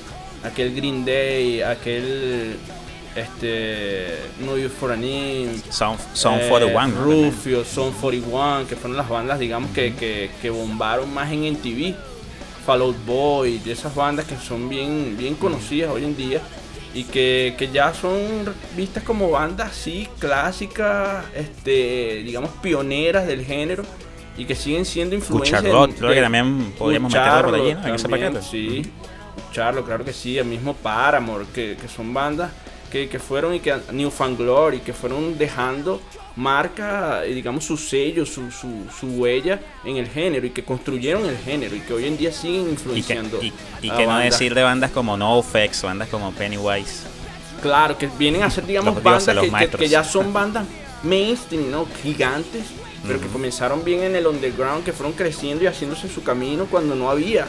[0.45, 2.57] aquel Green Day, aquel
[3.17, 5.99] este No Use for a Name, Sound,
[6.49, 11.33] 41, eh, Rufio, Sound 41, que fueron las bandas, digamos, que, que, que bombaron más
[11.33, 11.95] en MTV.
[12.67, 16.43] Fall Out Boy, de esas bandas que son bien, bien conocidas hoy en día
[16.97, 18.17] y que, ya son
[18.75, 23.83] vistas como bandas así clásicas, este, digamos pioneras del género
[24.39, 25.61] y que siguen siendo influencias.
[25.61, 28.41] creo que también podríamos meterlo por allí, en ese paquete.
[28.41, 28.91] Sí,
[29.53, 32.51] Charlo, claro que sí, el mismo Paramore, que, que son bandas
[32.97, 36.01] que, que, fueron y que New Fan Glory, que fueron dejando
[36.37, 41.37] marca, eh, digamos, su sello, su, su, huella en el género y que construyeron el
[41.37, 43.41] género y que hoy en día siguen influenciando.
[43.43, 43.51] Y
[43.91, 47.05] que, no decir de bandas como NoFX, bandas como Pennywise.
[47.61, 50.67] Claro, que vienen a ser, digamos, bandas que, ya son bandas
[51.03, 51.87] mainstream, ¿no?
[52.03, 52.67] Gigantes,
[53.07, 56.95] pero que comenzaron bien en el underground, que fueron creciendo y haciéndose su camino cuando
[56.95, 57.47] no había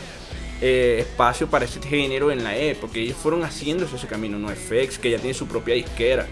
[0.62, 2.98] eh, espacio para ese género en la época.
[3.00, 6.28] Ellos fueron haciéndose ese camino, no FX, que ya tiene su propia disquera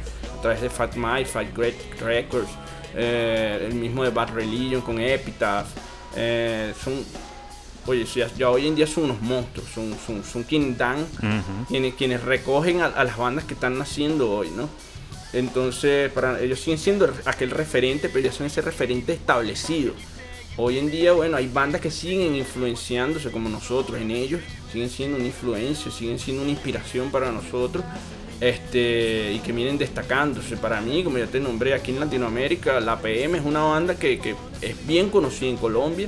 [0.45, 2.49] través de Fat Mike, Fat Great Records,
[2.93, 5.65] eh, el mismo de Bad Religion con Epitaph.
[6.15, 7.03] Eh, son,
[7.87, 11.07] oye, ya, hoy en día son unos monstruos, son, son, son quienes dan,
[11.67, 14.69] quienes, quienes recogen a, las bandas que están naciendo hoy, ¿no?
[15.33, 19.95] Entonces, para ellos siguen siendo aquel referente, pero ya son ese referente establecido.
[20.57, 24.39] Hoy en día, bueno, hay bandas que siguen influenciándose como nosotros en ellos,
[24.71, 27.83] siguen siendo una influencia, siguen siendo una inspiración para nosotros
[28.39, 30.55] este, y que vienen destacándose.
[30.55, 34.17] Para mí, como ya te nombré, aquí en Latinoamérica, la PM es una banda que,
[34.19, 36.07] que es bien conocida en Colombia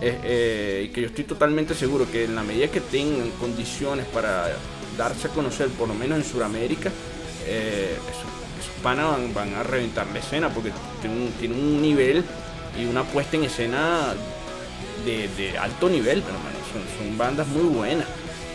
[0.00, 4.06] eh, eh, y que yo estoy totalmente seguro que en la medida que tengan condiciones
[4.06, 4.48] para
[4.98, 6.90] darse a conocer, por lo menos en Sudamérica,
[7.46, 8.38] eh, esos,
[8.82, 10.70] panas van, a reventar la escena porque
[11.00, 12.22] tienen un, nivel
[12.78, 14.14] y una puesta en escena
[15.04, 16.36] de, alto nivel, pero
[16.72, 18.06] son, son bandas muy buenas.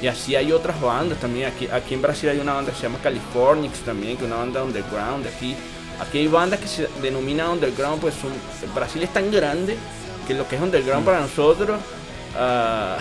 [0.01, 1.47] Y así hay otras bandas también.
[1.47, 4.39] Aquí, aquí en Brasil hay una banda que se llama Californix también, que es una
[4.39, 5.55] banda underground de aquí.
[5.99, 8.31] Aquí hay bandas que se denominan underground, pues son,
[8.73, 9.77] Brasil es tan grande
[10.27, 11.79] que lo que es underground para nosotros,
[12.35, 12.99] uh,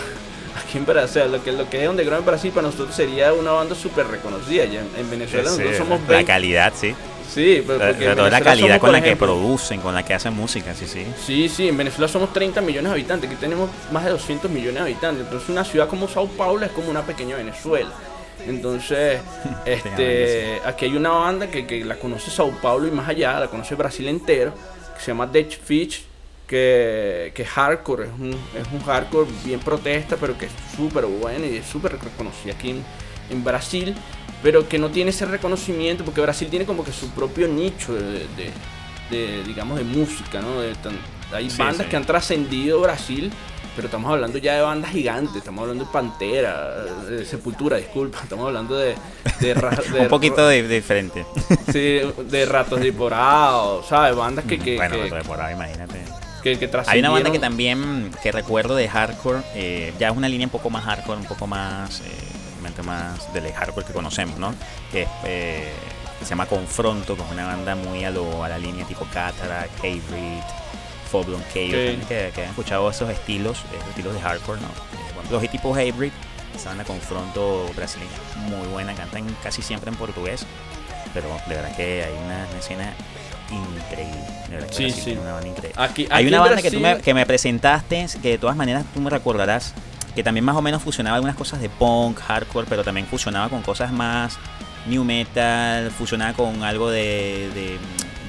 [0.60, 3.50] aquí en Brasil, lo que, lo que es underground en Brasil para nosotros sería una
[3.50, 4.64] banda súper reconocida.
[4.66, 6.94] Ya en, Venezuela nosotros somos 20, La calidad, sí.
[7.32, 10.86] Sí, pero toda la calidad con la que producen, con la que hacen música, sí,
[10.86, 11.06] sí.
[11.24, 14.74] Sí, sí, en Venezuela somos 30 millones de habitantes, aquí tenemos más de 200 millones
[14.74, 17.90] de habitantes, entonces una ciudad como Sao Paulo es como una pequeña Venezuela.
[18.46, 19.20] Entonces,
[19.64, 23.48] este, aquí hay una banda que, que, la conoce Sao Paulo y más allá, la
[23.48, 24.52] conoce Brasil entero,
[24.94, 26.04] que se llama Dead Fish,
[26.46, 31.46] que, que hardcore, es un, es un hardcore bien protesta, pero que es súper bueno
[31.46, 32.84] y es súper reconocido aquí en,
[33.30, 33.94] en, Brasil,
[34.42, 38.26] pero que no tiene ese reconocimiento, porque Brasil tiene como que su propio nicho de,
[39.10, 40.60] de, digamos, de música, ¿no?
[41.34, 43.32] hay bandas que han trascendido Brasil
[43.74, 48.46] pero estamos hablando ya de bandas gigantes, estamos hablando de Pantera, de Sepultura, disculpa, estamos
[48.46, 48.94] hablando de...
[50.00, 51.24] Un poquito de, diferente.
[51.72, 54.14] sí, de Ratos Deporados, ¿sabes?
[54.14, 54.58] Bandas que...
[54.58, 56.02] que bueno, Ratos Deporados, imagínate.
[56.42, 60.48] Que, Hay una banda que también, que recuerdo de hardcore, eh, ya es una línea
[60.48, 62.04] un poco más hardcore, un poco más, eh,
[62.82, 64.54] más del hardcore que conocemos, ¿no?
[64.90, 65.72] Que, eh,
[66.20, 69.76] se llama Confronto, que es una banda muy a, lo, a la línea tipo Cataract,
[69.78, 70.42] Hatebreed,
[71.10, 74.68] Foblon que, que, han escuchado esos estilos, esos estilos de hardcore, ¿no?
[74.68, 76.12] Eh, los tipos Hybrid,
[76.54, 78.10] esa banda confronto brasileña,
[78.48, 80.46] muy buena, cantan casi siempre en portugués,
[81.12, 82.94] pero de verdad que hay una, escena
[83.50, 84.20] increíble.
[84.48, 85.12] De verdad sí, sí.
[85.12, 85.82] Una banda increíble.
[85.82, 89.00] Aquí, hay una banda que, tú me, que me presentaste, que de todas maneras tú
[89.00, 89.74] me recordarás,
[90.14, 93.62] que también más o menos fusionaba algunas cosas de punk, hardcore, pero también fusionaba con
[93.62, 94.38] cosas más
[94.86, 97.78] new metal, fusionaba con algo de, de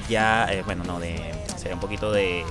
[0.08, 2.44] ya, eh, bueno, no, de, sería un poquito de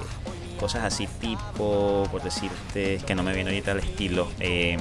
[0.60, 4.30] cosas así tipo, por decirte, que no me viene ahorita el estilo.
[4.40, 4.78] Eh,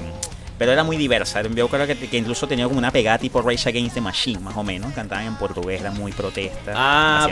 [0.57, 1.41] pero era muy diversa.
[1.41, 4.55] Yo creo que, que, incluso tenía como una pegada tipo Rage Against the Machine, más
[4.55, 4.93] o menos.
[4.93, 6.73] Cantaban en portugués, era muy protesta.
[6.75, 7.27] Ah,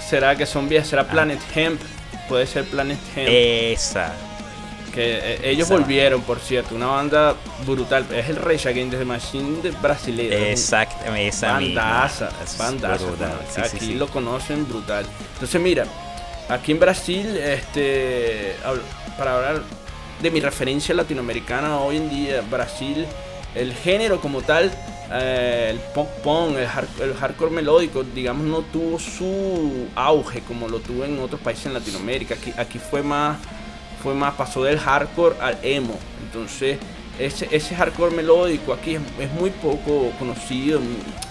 [0.00, 0.86] ¿será que son vías?
[0.86, 1.08] ¿Será ah.
[1.08, 1.80] Planet Hemp?
[2.28, 3.28] Puede ser Planet Hemp.
[3.28, 4.12] Esa.
[4.92, 7.34] Que eh, ellos volvieron, por cierto, una banda
[7.66, 8.06] brutal.
[8.14, 10.32] Es el Rage Against the Machine de brasileño.
[10.34, 13.62] Exacto, esa Bandaza, bandaza.
[13.64, 15.06] Aquí lo conocen brutal.
[15.34, 15.86] Entonces, mira,
[16.48, 18.56] Aquí en Brasil, este,
[19.16, 19.62] para hablar
[20.20, 23.06] de mi referencia latinoamericana hoy en día, Brasil,
[23.54, 24.70] el género como tal,
[25.12, 31.04] eh, el pop punk, el, hardcore melódico, digamos, no tuvo su auge como lo tuvo
[31.04, 32.34] en otros países en Latinoamérica.
[32.34, 33.38] Aquí, aquí fue más,
[34.02, 35.98] fue más, pasó del hardcore al emo.
[36.24, 36.78] Entonces,
[37.18, 40.80] ese, ese hardcore melódico aquí es, muy poco conocido,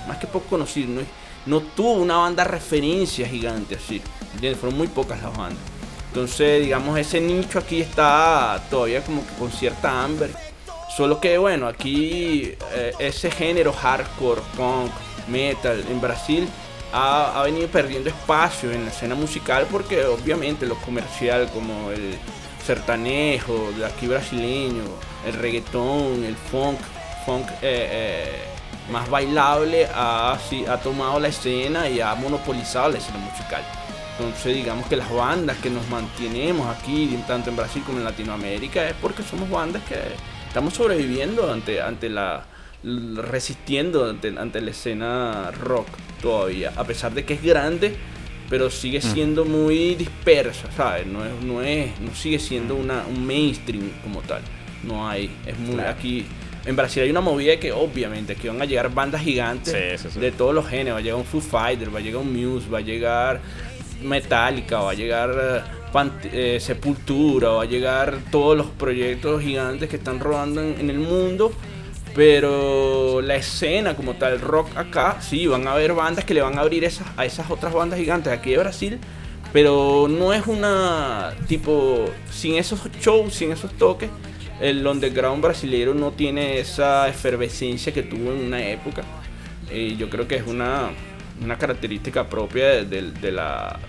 [0.08, 1.02] más que poco conocido,
[1.46, 4.02] no, tuvo una banda referencia gigante así.
[4.60, 5.64] Fueron muy pocas las bandas.
[6.08, 10.32] Entonces, digamos, ese nicho aquí está todavía como que con cierta hambre.
[10.96, 14.92] Solo que, bueno, aquí eh, ese género hardcore, punk,
[15.28, 16.50] metal en Brasil
[16.94, 22.18] ha, venido perdiendo espacio en la escena musical porque obviamente lo comercial como el
[22.62, 24.84] sertanejo de aquí brasileño,
[25.26, 26.80] el reggaetón, el funk,
[27.26, 33.18] funk eh, eh, más bailable ha, ha tomado la escena y ha monopolizado la escena
[33.18, 33.64] musical.
[34.20, 38.88] Entonces digamos que las bandas que nos mantenemos aquí, tanto en Brasil como en Latinoamérica,
[38.88, 39.96] es porque somos bandas que
[40.48, 42.46] estamos sobreviviendo ante, ante la
[42.84, 45.88] resistiendo ante, ante la escena rock
[46.22, 47.96] todavía, a pesar de que es grande,
[48.52, 49.14] pero sigue mm.
[49.14, 51.08] siendo muy dispersa, ¿sabes?
[51.08, 54.42] No es, no es, no sigue siendo una, un mainstream como tal.
[54.84, 56.26] No hay, es muy aquí.
[56.66, 60.54] En Brasil hay una movida que obviamente que van a llegar bandas gigantes de todos
[60.54, 60.96] los géneros.
[60.96, 63.40] Va a llegar un Foo Fighter, va a llegar un Muse, va a llegar
[64.04, 65.66] Metallica, va a llegar
[66.26, 71.54] eh, Sepultura, va a llegar todos los proyectos gigantes que están rodando en, el mundo.
[72.16, 76.58] Pero la escena como tal, rock acá, sí, van a haber bandas que le van
[76.58, 79.00] a abrir esas, a esas otras bandas gigantes aquí de Brasil.
[79.54, 84.10] Pero no es una tipo, sin esos shows, sin esos toques,
[84.62, 89.04] el underground brasileño no tiene esa efervescencia que tuvo en una época.
[89.74, 90.92] Y yo creo que es una,
[91.44, 93.80] una característica propia de, la,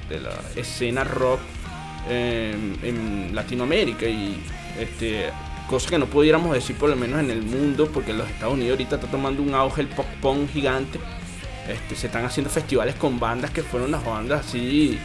[0.57, 1.41] escena rock
[2.09, 4.43] en, Latinoamérica y
[4.81, 5.31] este,
[5.73, 8.73] cosa que no pudiéramos decir por lo menos en el mundo porque los Estados Unidos
[8.73, 11.01] ahorita está tomando un auge el pop punk gigante
[11.69, 14.99] este, se están haciendo festivales con bandas que fueron las bandas así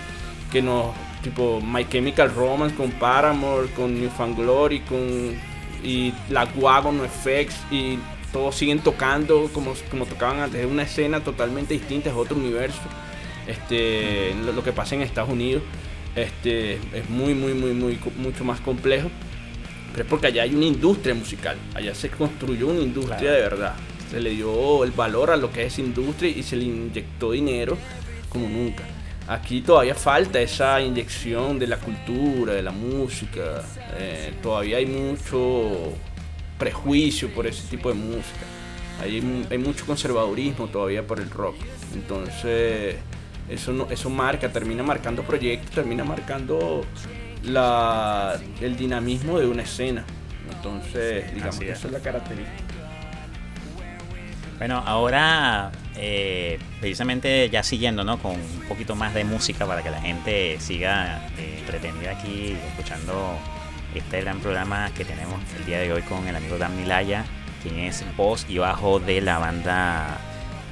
[0.51, 0.93] que nos
[1.23, 5.35] tipo My Chemical Romance con Paramore con New Glory con
[5.83, 7.97] y la Wagon FX y
[8.31, 10.61] todos siguen tocando como, como tocaban antes.
[10.61, 12.81] Es una escena totalmente distinta, es otro universo.
[13.47, 15.63] Este, lo, que pasa en Estados Unidos
[16.15, 19.09] este, es muy, muy, muy, muy, mucho más complejo.
[19.97, 21.57] Pero es porque allá hay una industria musical.
[21.73, 23.73] Allá se construyó una industria de verdad.
[24.11, 27.75] Se le dio el valor a lo que es industria y se le inyectó dinero
[28.29, 28.83] como nunca.
[29.27, 33.63] Aquí todavía falta esa inyección de la cultura, de la música.
[33.97, 35.93] Eh, todavía hay mucho
[36.59, 38.45] prejuicio por ese tipo de música.
[39.01, 41.55] Hay, hay mucho conservadurismo todavía por el rock.
[41.95, 42.97] Entonces,
[43.49, 46.85] eso, no, eso marca, termina marcando proyectos, termina marcando
[47.47, 50.05] la, el dinamismo de una escena.
[50.51, 52.63] Entonces, digamos que esa es la característica.
[54.57, 58.17] Bueno, ahora eh, precisamente ya siguiendo ¿no?
[58.17, 63.37] con un poquito más de música para que la gente siga eh, entretenida aquí escuchando
[63.93, 67.23] este gran programa que tenemos el día de hoy con el amigo Dan Milaya,
[67.61, 70.17] quien es voz y bajo de la banda,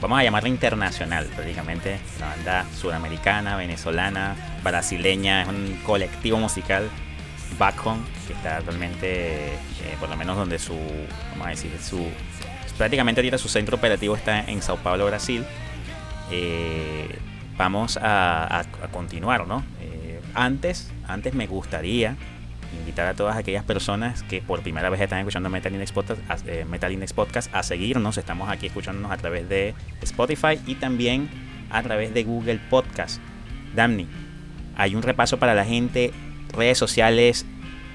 [0.02, 6.90] vamos a llamarla internacional prácticamente, la banda sudamericana, venezolana, brasileña, es un colectivo musical
[7.58, 9.58] Back Home, que está actualmente, eh,
[10.00, 10.78] por lo menos donde su,
[11.32, 12.08] vamos a decir, su
[12.78, 15.46] prácticamente ahorita su centro operativo está en Sao Paulo, Brasil.
[16.32, 17.18] Eh,
[17.58, 19.64] vamos a, continuar, ¿no?
[19.80, 22.18] Eh, antes, antes me gustaría
[22.76, 26.66] invitar a todas aquellas personas que por primera vez están escuchando Metal Index Podcast, eh,
[26.66, 28.18] Metal Index Podcast a seguirnos.
[28.18, 31.30] Estamos aquí escuchándonos a través de Spotify y también
[31.70, 33.22] a través de Google Podcast.
[33.76, 34.08] Damni,
[34.76, 36.12] hay un repaso para la gente,
[36.54, 37.46] redes sociales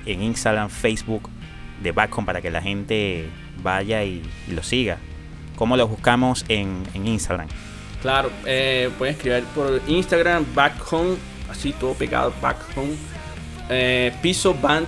[0.07, 1.29] en Instagram, Facebook
[1.83, 3.29] de Backcom para que la gente
[3.63, 4.99] vaya y, lo siga.
[5.57, 7.49] ¿Cómo lo buscamos en, Instagram?
[8.01, 11.17] Claro, eh, pueden escribir por Instagram, Backhome,
[11.51, 12.97] así todo pegado, Backhome,
[13.71, 14.87] eh, Piso Band,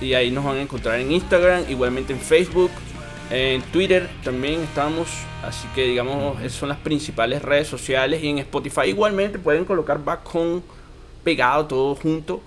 [0.00, 2.70] y ahí nos van a encontrar en Instagram, igualmente en Facebook,
[3.30, 5.08] en Twitter también estamos,
[5.42, 10.02] así que digamos, esas son las principales redes sociales, y en Spotify igualmente pueden colocar
[10.02, 10.62] Backhome
[11.24, 12.40] pegado todo junto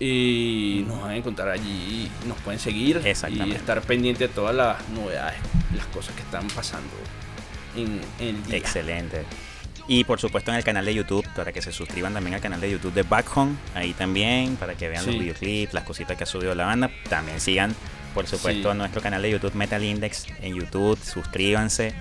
[0.00, 4.88] y nos van a encontrar allí, nos pueden seguir y estar pendiente de todas las
[4.88, 5.38] novedades,
[5.76, 6.90] las cosas que están pasando
[7.76, 8.56] en, el día.
[8.56, 9.24] Excelente.
[9.88, 12.60] Y por supuesto en el canal de YouTube, para que se suscriban también al canal
[12.60, 16.24] de YouTube de Back Home, ahí también, para que vean los videoclips, las cositas que
[16.24, 16.90] ha subido la banda.
[17.08, 17.74] También sigan,
[18.14, 21.94] por supuesto, nuestro canal de YouTube Metal Index en YouTube, suscríbanse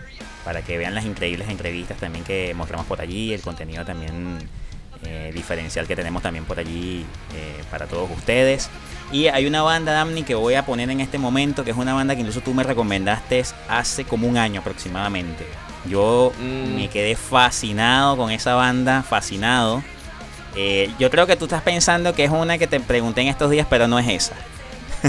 [0.45, 4.37] para que vean las increíbles entrevistas también que mostramos por allí, el contenido también
[5.03, 8.69] eh, diferencial que tenemos también por allí eh, para todos ustedes.
[9.11, 11.93] Y hay una banda, Damni, que voy a poner en este momento, que es una
[11.93, 15.47] banda que incluso tú me recomendaste hace como un año aproximadamente.
[15.85, 16.75] Yo mm.
[16.75, 19.83] me quedé fascinado con esa banda, fascinado.
[20.55, 23.49] Eh, yo creo que tú estás pensando que es una que te pregunté en estos
[23.49, 24.35] días, pero no es esa.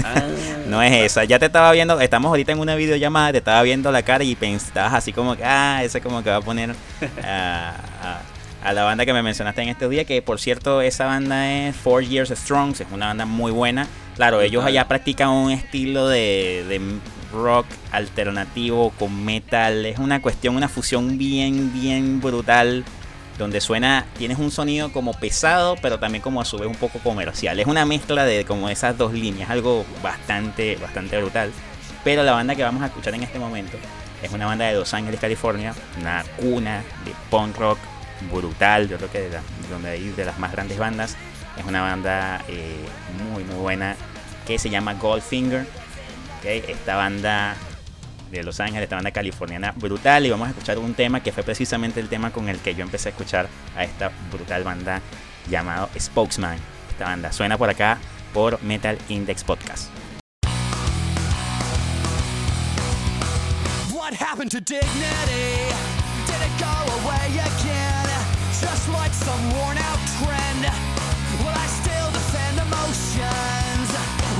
[0.03, 0.23] Ah.
[0.67, 1.23] no es esa.
[1.23, 4.35] Ya te estaba viendo, estamos ahorita en una videollamada, te estaba viendo la cara y
[4.35, 6.75] pensabas así como que, ah, ese como que va a poner
[7.23, 8.23] a
[8.71, 12.03] la banda que me mencionaste en este día, que por cierto esa banda es Four
[12.05, 13.87] Years Strong, es una banda muy buena.
[14.15, 16.79] Claro, ellos allá practican un estilo de,
[17.33, 22.85] rock alternativo con metal, es una cuestión, una fusión bien, bien brutal,
[23.39, 26.99] donde suena, tienes un sonido como pesado, pero también como a su vez un poco
[26.99, 27.59] comercial.
[27.59, 31.51] Es una mezcla de como esas dos líneas, algo bastante, bastante brutal.
[32.03, 33.77] Pero la banda que vamos a escuchar en este momento
[34.21, 37.79] es una banda de Los Ángeles, California, una cuna de punk rock
[38.31, 41.15] brutal, yo creo que de, donde hay de las más grandes bandas.
[41.57, 42.85] Es una banda eh,
[43.29, 43.95] muy muy buena
[44.45, 45.65] que se llama Goldfinger.
[46.43, 47.55] Esta banda
[48.31, 50.25] de Los Ángeles, esta banda californiana brutal.
[50.25, 52.83] Y vamos a escuchar un tema que fue precisamente el tema con el que yo
[52.83, 53.47] empecé a escuchar
[53.77, 55.01] a esta brutal banda
[55.49, 56.57] llamado Spokesman.
[56.89, 57.97] Esta banda suena por acá
[58.33, 59.89] por Metal Index Podcast.
[68.63, 70.63] Just like some worn out trend.
[71.43, 73.89] Will I still defend emotions?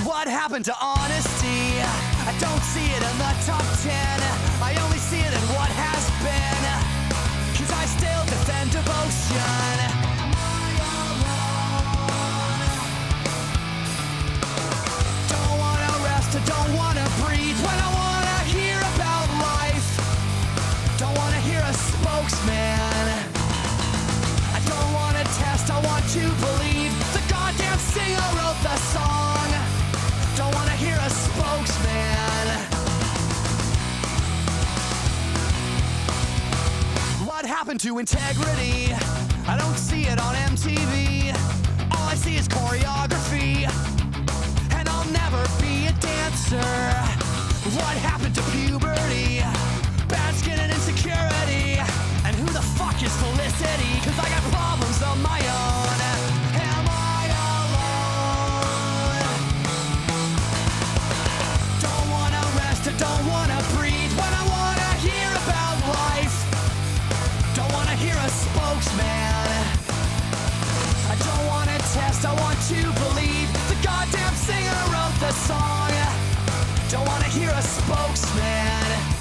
[0.08, 1.84] What happened to honesty?
[2.30, 4.43] I don't see it in the top ten.
[28.54, 29.50] Wrote the song.
[30.36, 32.48] Don't wanna hear a spokesman.
[37.26, 38.94] What happened to integrity?
[39.48, 41.34] I don't see it on MTV.
[41.92, 43.68] All I see is choreography.
[44.78, 46.74] And I'll never be a dancer.
[47.78, 49.40] What happened to puberty?
[50.08, 51.80] Bad skin and insecurity.
[52.26, 53.94] And who the fuck is Felicity?
[54.06, 55.83] Cause I got problems of my own.
[75.24, 75.92] The song.
[76.90, 79.13] Don't wanna hear a spokesman.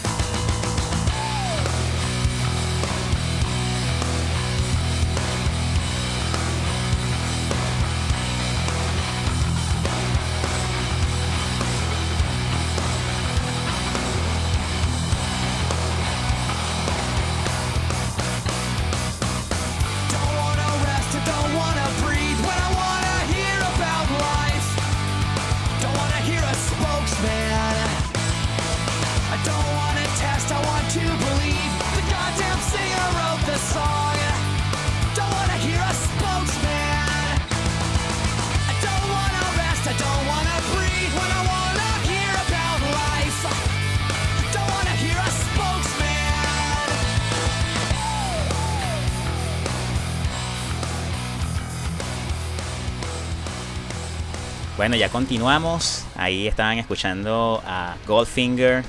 [54.83, 56.05] Bueno, ya continuamos.
[56.17, 58.83] Ahí estaban escuchando a Goldfinger,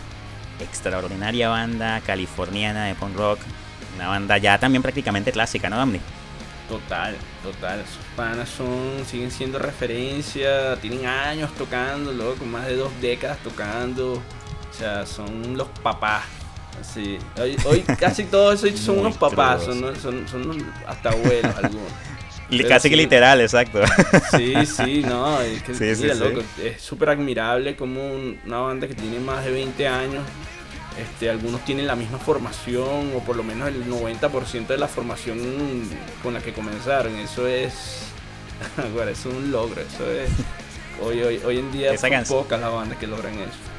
[0.60, 3.40] extraordinaria banda californiana de punk rock.
[3.96, 6.00] Una banda ya también prácticamente clásica, ¿no, Damni?
[6.68, 7.82] Total, total.
[7.82, 13.38] Esos panas son, siguen siendo referencia, tienen años tocando, luego con más de dos décadas
[13.44, 14.14] tocando.
[14.14, 16.24] O sea, son los papás.
[16.82, 17.20] Así.
[17.66, 21.92] Hoy, casi todos son unos papás, son, son, son, hasta abuelos algunos.
[22.68, 23.82] Casi que literal, exacto.
[24.32, 28.02] Sí, sí, no, es que es súper admirable como
[28.46, 30.24] una banda que tiene más de 20 años,
[31.00, 35.40] este, algunos tienen la misma formación o por lo menos el 90% de la formación
[36.22, 38.04] con la que comenzaron, eso es,
[38.94, 40.30] bueno, es un logro, eso es,
[41.02, 43.73] hoy, hoy, hoy en día son pocas las bandas que logran eso.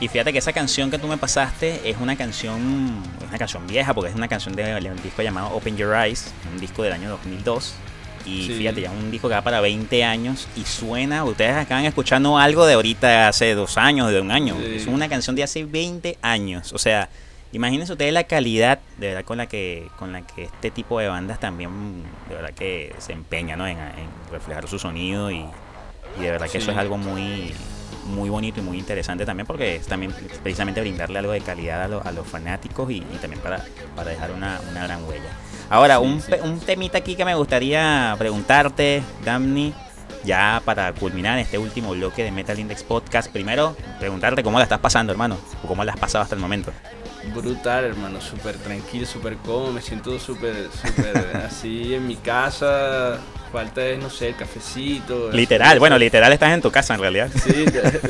[0.00, 3.66] Y fíjate que esa canción que tú me pasaste es una canción, es una canción
[3.66, 6.92] vieja porque es una canción de un disco llamado Open Your Eyes, un disco del
[6.92, 7.74] año 2002.
[8.24, 11.84] Y fíjate, ya es un disco que va para 20 años y suena, ustedes acaban
[11.84, 14.54] escuchando algo de ahorita hace dos años, de un año.
[14.60, 16.72] Es una canción de hace 20 años.
[16.74, 17.08] O sea,
[17.52, 21.08] imagínense ustedes la calidad de verdad con la que con la que este tipo de
[21.08, 23.66] bandas también de verdad que se empeña ¿no?
[23.66, 23.78] en,
[24.30, 25.46] reflejar su sonido y,
[26.18, 27.54] y de verdad que eso es algo muy
[28.08, 32.12] muy bonito y muy interesante también porque es también precisamente brindarle algo de calidad a,
[32.12, 35.30] los fanáticos y, también para, para dejar una, gran huella.
[35.70, 39.74] Ahora, un, un temita aquí que me gustaría preguntarte, Damni,
[40.24, 43.30] ya para culminar este último bloque de Metal Index Podcast.
[43.30, 46.72] Primero, preguntarte cómo la estás pasando, hermano, o cómo la has pasado hasta el momento.
[47.34, 53.18] Brutal, hermano, súper tranquilo, súper cómodo, me siento súper, súper así en mi casa,
[53.52, 55.30] falta es, no sé, el cafecito.
[55.32, 57.30] Literal, bueno, literal estás en tu casa en realidad.
[57.34, 57.64] Sí,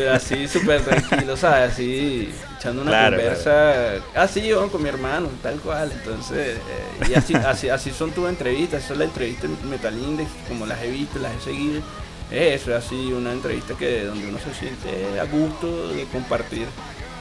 [0.06, 1.72] así súper tranquilo, ¿sabes?
[1.72, 3.94] Así echando una conversa.
[4.14, 5.90] Así yo con mi hermano, tal cual.
[5.92, 10.66] Entonces, eh, y así, así, así son tus entrevistas, son las entrevistas Metal Index, como
[10.66, 11.82] las he visto, las he seguido.
[12.30, 16.66] Es eso, es así una entrevista que donde uno se siente a gusto de compartir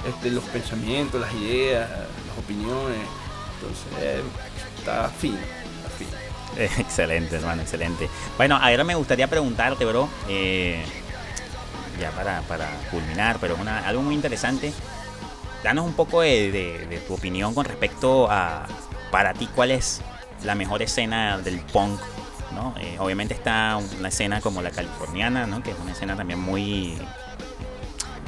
[0.05, 2.99] este, los pensamientos, las ideas, las opiniones.
[3.55, 4.23] Entonces,
[4.77, 5.37] está fino.
[6.57, 8.09] Excelente, hermano, excelente.
[8.37, 10.83] Bueno, ahora me gustaría preguntarte, bro, eh,
[11.99, 14.73] ya para, para, culminar, pero es algo muy interesante.
[15.63, 18.65] Danos un poco de, tu opinión con respecto a,
[19.11, 20.01] para ti, cuál es
[20.43, 21.99] la mejor escena del punk,
[22.53, 22.73] ¿no?
[22.79, 25.61] Eh, obviamente está una escena como la californiana, ¿no?
[25.61, 26.97] Que es una escena también muy...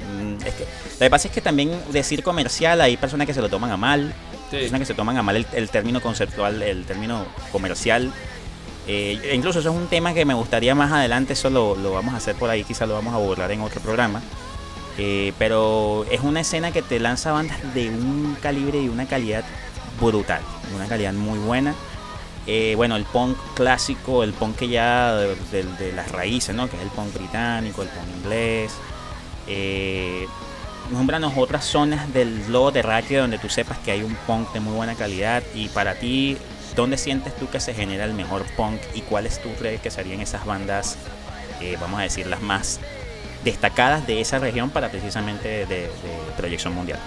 [0.10, 3.42] Mm, es que, lo que pasa es que también decir comercial hay personas que se
[3.42, 4.14] lo toman a mal,
[4.52, 8.12] es una que se toman a mal el, término conceptual, el término comercial.
[8.88, 12.14] Eh, e incluso eso es un tema que me gustaría más adelante, eso lo, vamos
[12.14, 14.22] a hacer por ahí, quizás lo vamos a abordar en otro programa.
[14.98, 19.46] Eh, pero es una escena que te lanza bandas de un calibre y una calidad
[20.02, 20.42] brutal,
[20.76, 21.76] una calidad muy buena.
[22.48, 26.68] Eh, bueno, el punk clásico, el punk que ya de, las raíces, ¿no?
[26.68, 28.74] Que es el punk británico, el punk inglés.
[29.50, 30.28] Eh,
[31.38, 34.96] otras zonas del globo terráqueo donde tú sepas que hay un punk de muy buena
[34.96, 36.38] calidad y para ti,
[36.76, 40.22] ¿dónde sientes tú que se genera el mejor punk y cuáles tú crees que serían
[40.22, 40.98] esas bandas,
[41.62, 42.80] eh, vamos a decir, las más
[43.44, 45.90] destacadas de esa región para precisamente de,
[46.38, 47.00] proyección mundial?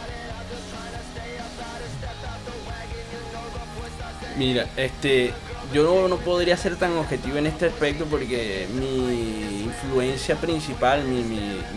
[4.37, 5.33] Mira, este,
[5.73, 11.25] yo no, podría ser tan objetivo en este aspecto porque mi influencia principal, mi,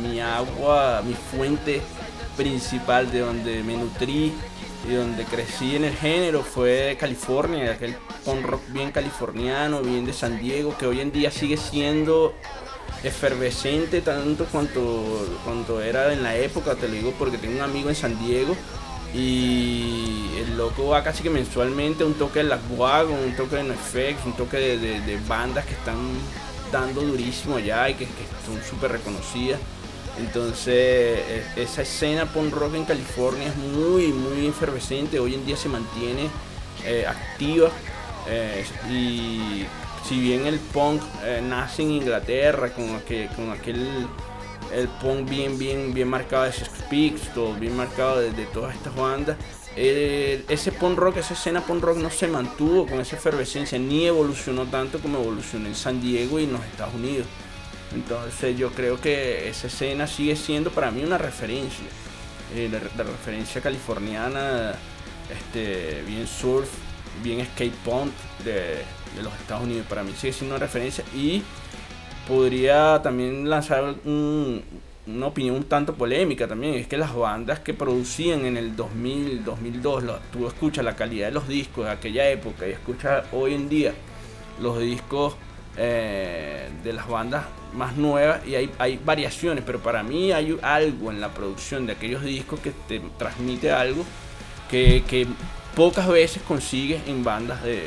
[0.02, 1.82] mi, agua, mi fuente
[2.36, 4.34] principal de donde me nutrí
[4.88, 10.14] y donde crecí en el género fue California, aquel punk rock bien californiano, bien de
[10.14, 12.34] San Diego, que hoy en día sigue siendo
[13.04, 17.90] efervescente tanto cuanto, cuanto era en la época, te lo digo porque tengo un amigo
[17.90, 18.56] en San Diego
[19.14, 23.64] y el loco va casi que mensualmente un toque de las Wagon, un toque de
[23.64, 25.98] NoFX, un toque de, bandas que están
[26.72, 28.08] dando durísimo allá y que,
[28.46, 29.60] son súper reconocidas.
[30.18, 35.20] Entonces, e, esa escena punk rock en California es muy, muy efervescente.
[35.20, 36.30] Hoy en día se mantiene
[36.86, 37.70] eh, activa.
[38.28, 39.66] Eh, y
[40.08, 43.00] si bien el punk eh, nace en Inglaterra con,
[43.36, 44.08] con aquel
[44.74, 46.54] el punk bien, bien, bien marcado de
[47.34, 49.38] todo bien marcado de, todas estas bandas.
[49.76, 54.66] ese punk rock, esa escena punk rock no se mantuvo con esa efervescencia, ni evolucionó
[54.66, 57.28] tanto como evolucionó en San Diego y en los Estados Unidos.
[57.94, 61.86] Entonces yo creo que esa escena sigue siendo para mí una referencia.
[62.54, 64.76] Eh, la, referencia californiana,
[65.32, 66.70] este, bien surf,
[67.24, 68.12] bien skate punk
[68.44, 68.84] de,
[69.16, 69.86] de los Estados Unidos.
[69.88, 71.42] Para mí sigue siendo una referencia y
[72.28, 76.76] podría también lanzar una opinión un tanto polémica también.
[76.76, 81.34] Es que las bandas que producían en el 2000, 2002, tú escuchas la calidad de
[81.34, 83.94] los discos de aquella época y escuchas hoy en día
[84.62, 85.36] los discos
[85.78, 91.12] eh, de las bandas más nuevas y hay, hay variaciones, pero para mí hay algo
[91.12, 94.06] en la producción de aquellos discos que te transmite algo
[94.70, 95.28] que, que
[95.76, 97.84] pocas veces consigues en bandas de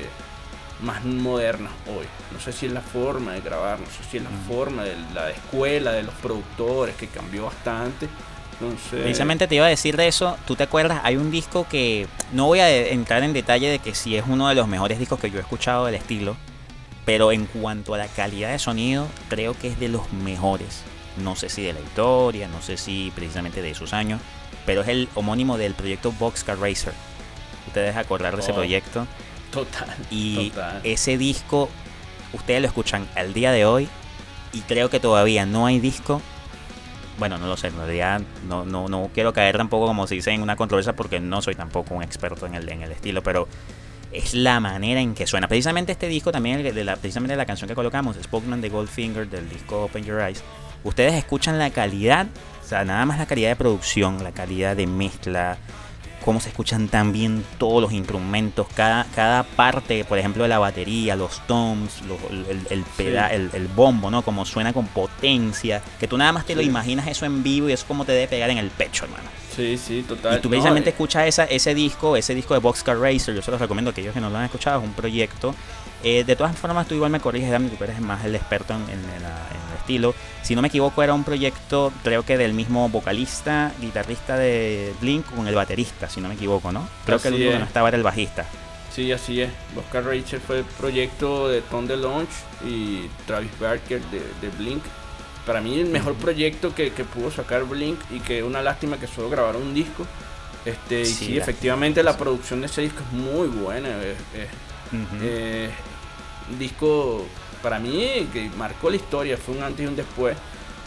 [0.80, 2.06] más modernas hoy.
[2.32, 4.96] No sé si es la forma de grabar, no sé si es la forma de
[5.14, 8.08] la escuela, de los productores, que cambió bastante.
[8.90, 11.00] Precisamente te iba a decir de eso, ¿tú te acuerdas?
[11.04, 14.48] Hay un disco que no voy a entrar en detalle de que si es uno
[14.48, 16.36] de los mejores discos que yo he escuchado del estilo,
[17.04, 20.82] pero en cuanto a la calidad de sonido, creo que es de los mejores.
[21.16, 24.20] No sé si de la historia, no sé si precisamente de esos años,
[24.66, 26.92] pero es el homónimo del proyecto Boxcar Racer.
[27.68, 29.06] Ustedes acordar de ese oh, proyecto.
[29.50, 29.94] Total.
[30.10, 30.52] Y
[30.84, 31.68] ese disco,
[32.32, 33.88] ustedes lo escuchan al día de hoy
[34.52, 36.22] y creo que todavía no hay disco
[37.18, 40.30] bueno, no lo sé, en realidad no, no, no quiero caer tampoco como se dice
[40.30, 43.48] en una controversia porque no soy tampoco un experto en el, en el estilo, pero
[44.12, 45.48] es la manera en que suena.
[45.48, 49.48] Precisamente este disco también, de la, precisamente la canción que colocamos, Spoken the Goldfinger del
[49.48, 50.42] disco Open Your Eyes,
[50.84, 52.26] ustedes escuchan la calidad,
[52.64, 55.58] o sea, nada más la calidad de producción, la calidad de mezcla,
[56.28, 61.16] cómo se escuchan también todos los instrumentos, cada, cada parte, por ejemplo, de la batería,
[61.16, 64.20] los toms, el, el, el, bombo, ¿no?
[64.20, 67.72] Como suena con potencia, que tú nada más te lo imaginas eso en vivo y
[67.72, 69.30] es como te debe pegar en el pecho, hermano.
[69.56, 70.36] Sí, sí, total.
[70.36, 73.58] Y tú precisamente escuchas esa, ese disco, ese disco de Boxcar Racer, yo se los
[73.58, 75.54] recomiendo a aquellos que no lo han escuchado, es un proyecto
[76.04, 78.82] eh, de todas formas, tú igual me corriges, Dami, tú eres más el experto en,
[78.82, 78.98] el
[79.78, 80.14] estilo.
[80.42, 85.26] Si no me equivoco, era un proyecto, creo que del mismo vocalista, guitarrista de Blink
[85.26, 86.88] con el baterista, si no me equivoco, ¿no?
[87.04, 88.46] Creo que el único que no estaba era el bajista.
[88.98, 89.50] Sí, así es.
[89.76, 92.32] Oscar Rachel fue el proyecto de Tom DeLonge
[92.66, 94.82] y Travis Barker de, Blink.
[95.46, 99.30] Para mí, el mejor proyecto que, pudo sacar Blink y que una lástima que solo
[99.30, 100.06] grabaron un disco.
[100.64, 103.88] Este, y sí, efectivamente la producción de ese disco es muy buena.
[105.22, 105.70] Eh,
[106.58, 107.26] disco
[107.62, 110.36] para mí que marcó la historia, fue un antes y un después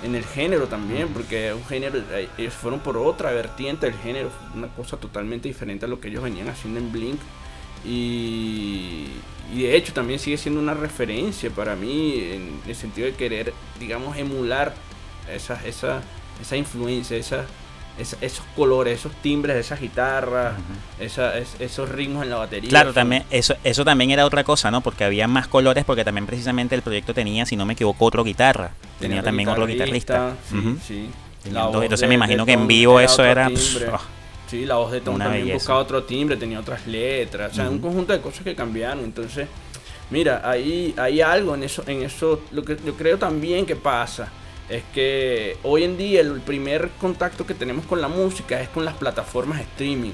[0.04, 4.32] en el género también, porque un género, eh, ellos fueron por otra vertiente del género,
[4.56, 7.20] una cosa totalmente diferente a lo que ellos venían haciendo en Blink.
[7.86, 9.08] Y,
[9.54, 14.16] de hecho también sigue siendo una referencia para mí en el sentido de querer, digamos,
[14.18, 14.74] emular
[15.30, 16.02] esa, esa,
[16.42, 17.18] esa influencia,
[18.00, 20.56] esos colores, esos timbres de esa guitarra,
[21.00, 22.70] esos ritmos en la batería.
[22.70, 24.82] Claro, también eso, eso también era otra cosa, ¿no?
[24.82, 28.24] Porque había más colores, porque también precisamente el proyecto tenía, si no me equivoco, otro
[28.24, 28.72] guitarra.
[29.00, 30.36] Tenía, también otro guitarrista.
[30.88, 31.10] Sí,
[31.44, 33.48] entonces, me imagino que en vivo eso era...
[33.48, 34.00] Oh,
[34.48, 37.80] sí, la voz de Tom también buscaba otro timbre, tenía otras letras, o sea, un
[37.80, 39.04] conjunto de cosas que cambiaron.
[39.04, 39.48] Entonces,
[40.10, 44.32] mira, ahí hay algo en eso, en eso, lo que yo creo también que pasa
[44.70, 48.86] es que hoy en día el primer contacto que tenemos con la música es con
[48.86, 50.14] las plataformas streaming.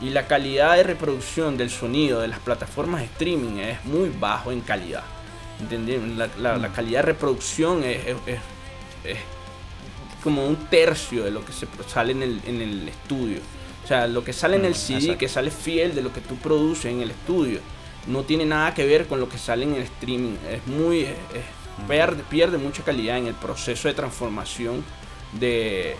[0.00, 4.60] Y la calidad de reproducción del sonido de las plataformas streaming es muy bajo en
[4.60, 5.04] calidad.
[6.38, 8.00] La, la, calidad de reproducción es,
[10.22, 13.40] como un tercio de lo que se sale en el, en el estudio.
[13.84, 16.20] O sea, lo que sale en el mm, CD, que sale fiel de lo que
[16.20, 17.60] tú produces en el estudio,
[18.06, 20.36] no tiene nada que ver con lo que sale en el streaming.
[20.50, 21.06] Es muy
[22.30, 24.84] pierde, mucha calidad en el proceso de transformación
[25.32, 25.96] de,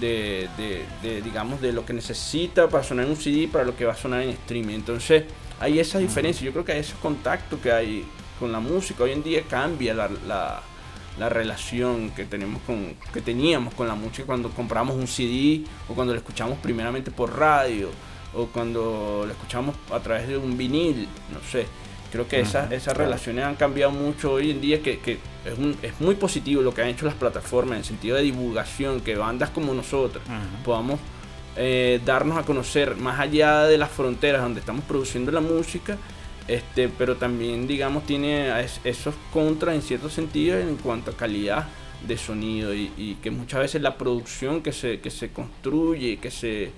[0.00, 3.92] de, digamos, de lo que necesita para sonar en un CD para lo que va
[3.92, 4.74] a sonar en streaming.
[4.74, 5.24] Entonces,
[5.60, 6.44] hay esa diferencia.
[6.44, 8.04] Yo creo que hay ese contacto que hay
[8.38, 9.04] con la música.
[9.04, 14.24] Hoy en día cambia la, la, relación que tenemos con que teníamos con la música
[14.26, 17.90] cuando compramos un CD o cuando lo escuchamos primeramente por radio
[18.34, 21.66] o cuando lo escuchamos a través de un vinil, no sé.
[22.12, 25.12] Creo que esas, esas relaciones han cambiado mucho hoy en día, que, que
[25.46, 28.22] es, un, es, muy positivo lo que han hecho las plataformas en el sentido de
[28.22, 30.22] divulgación, que bandas como nosotros
[30.62, 31.00] podamos
[31.56, 35.96] eh, darnos a conocer más allá de las fronteras donde estamos produciendo la música,
[36.48, 38.52] este, pero también, digamos, tiene
[38.84, 41.66] esos contras en cierto sentido en cuanto a calidad
[42.06, 46.30] de sonido y, y que muchas veces la producción que se, que se construye, que
[46.30, 46.72] se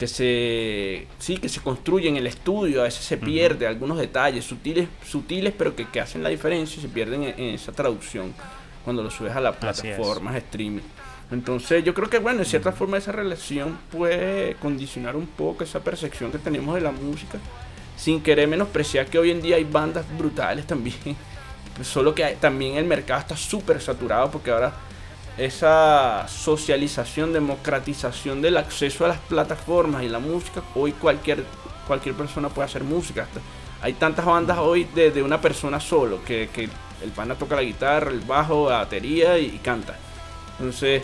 [0.00, 4.46] que se sí que se construye en el estudio a veces se pierde algunos detalles
[4.46, 8.32] sutiles sutiles pero que, que, hacen la diferencia y se pierden en, esa traducción
[8.82, 10.80] cuando lo subes a las plataformas streaming.
[11.30, 15.80] Entonces yo creo que bueno en cierta forma esa relación puede condicionar un poco esa
[15.80, 17.38] percepción que tenemos de la música
[17.94, 20.96] sin querer menospreciar que hoy en día hay bandas brutales también.
[21.82, 24.72] Solo que también el mercado está súper saturado porque ahora
[25.36, 31.44] esa socialización, democratización del acceso a las plataformas y la música, hoy cualquier,
[31.86, 33.26] cualquier persona puede hacer música.
[33.82, 36.48] hay tantas bandas hoy de, una persona solo, que,
[37.02, 39.96] el pana toca la guitarra, el bajo, la batería y, canta.
[40.58, 41.02] Entonces,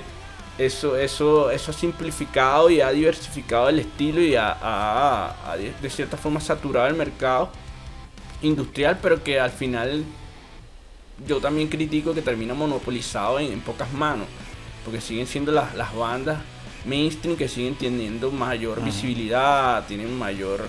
[0.59, 6.41] eso, eso, eso ha simplificado y ha diversificado el estilo y ha, de cierta forma
[6.41, 7.51] saturado el mercado
[8.43, 10.05] industrial, pero que al final
[11.27, 14.27] yo también critico que termina monopolizado en, pocas manos,
[14.85, 16.39] porque siguen siendo las, las bandas
[16.87, 20.69] mainstream que siguen teniendo mayor visibilidad, tienen mayor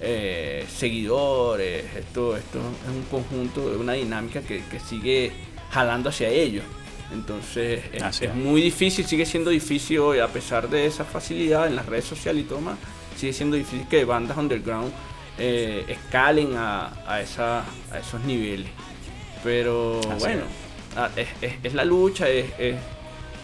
[0.00, 5.32] eh, seguidores, esto, esto es un conjunto, una dinámica que, sigue
[5.70, 6.64] jalando hacia ellos.
[7.12, 11.86] Entonces es, muy difícil, sigue siendo difícil hoy, a pesar de esa facilidad en las
[11.86, 12.78] redes sociales y todo más,
[13.16, 14.92] sigue siendo difícil que bandas underground
[15.38, 18.70] eh, escalen a, a, esa, a esos niveles.
[19.42, 20.42] Pero bueno,
[20.96, 22.46] ah, es, la lucha, es,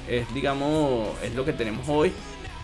[0.08, 2.12] es, digamos, es lo que tenemos hoy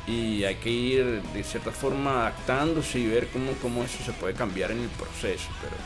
[0.07, 4.35] y hay que ir de cierta forma adaptándose y ver cómo, cómo eso se puede
[4.35, 5.49] cambiar en el proceso.
[5.61, 5.77] Pero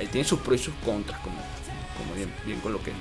[0.00, 1.36] ahí tiene sus pros y sus contras, como,
[1.98, 2.92] como bien, bien coloqué.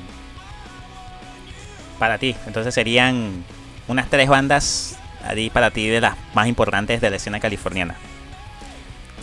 [2.00, 3.44] Para ti, entonces serían
[3.88, 4.98] unas tres bandas
[5.54, 7.96] para ti de las más importantes de la escena californiana.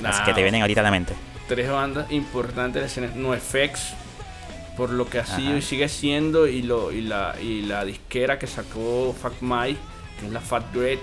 [0.01, 1.15] las que te vienen ahorita a la mente.
[1.49, 3.09] Tres bandas importantes de la escena.
[3.17, 3.95] NoFX,
[4.79, 8.39] por lo que ha sido y sigue siendo, y, lo, y, la, y la disquera
[8.39, 9.77] que sacó Fuck My
[10.19, 11.01] que es la Fat Great,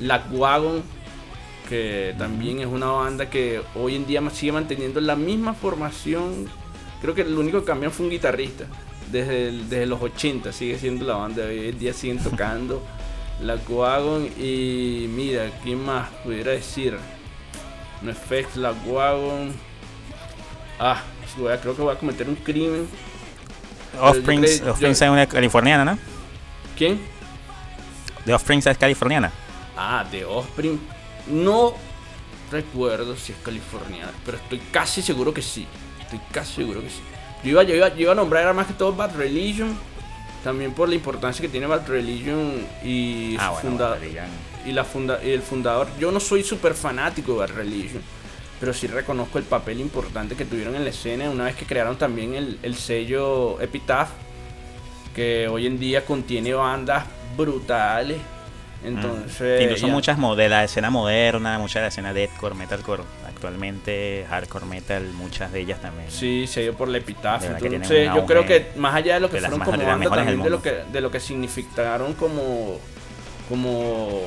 [0.00, 0.82] La Wagon,
[1.68, 6.48] que también es una banda que hoy en día sigue manteniendo la misma formación.
[7.00, 8.64] Creo que el único que cambió fue un guitarrista.
[9.10, 12.82] Desde, desde los 80 sigue siendo la banda, hoy en día siguen tocando
[13.42, 16.96] La Wagon y mira, ¿quién más pudiera decir?
[18.00, 19.52] No FX, La Wagon.
[20.80, 21.02] Ah,
[21.34, 22.88] creo que voy a cometer un crimen.
[24.00, 25.98] Offspring es una californiana, ¿no?
[26.76, 27.00] ¿Quién?
[28.24, 29.32] The Offspring es californiana.
[29.76, 30.80] Ah, The Offspring.
[31.28, 31.74] No
[32.50, 35.66] recuerdo si es californiana, pero estoy casi seguro que sí.
[36.00, 37.00] Estoy casi seguro que sí.
[37.42, 39.76] Yo iba, yo iba, iba a nombrar más que todo Bad Religion.
[40.44, 43.98] También por la importancia que tiene Bad Religion y ah, fundador.
[44.64, 45.88] Y, la funda y el fundador.
[45.98, 48.02] Yo no soy súper fanático de Bad Religion.
[48.62, 51.98] Pero sí reconozco el papel importante que tuvieron en la escena una vez que crearon
[51.98, 54.10] también el, el sello Epitaph.
[55.16, 57.06] Que hoy en día contiene bandas
[57.36, 58.18] brutales.
[58.84, 59.62] Entonces.
[59.62, 65.08] Incluso muchas de la escena moderna, muchas de la escena deathcore, metalcore, actualmente hardcore metal,
[65.14, 66.08] muchas de ellas también.
[66.08, 67.56] Sí, se dio por la epitafio.
[67.56, 70.62] Entonces, yo creo que más allá de lo que fueron como banda, también de lo
[70.62, 72.78] que de lo que significaron como
[73.48, 74.22] como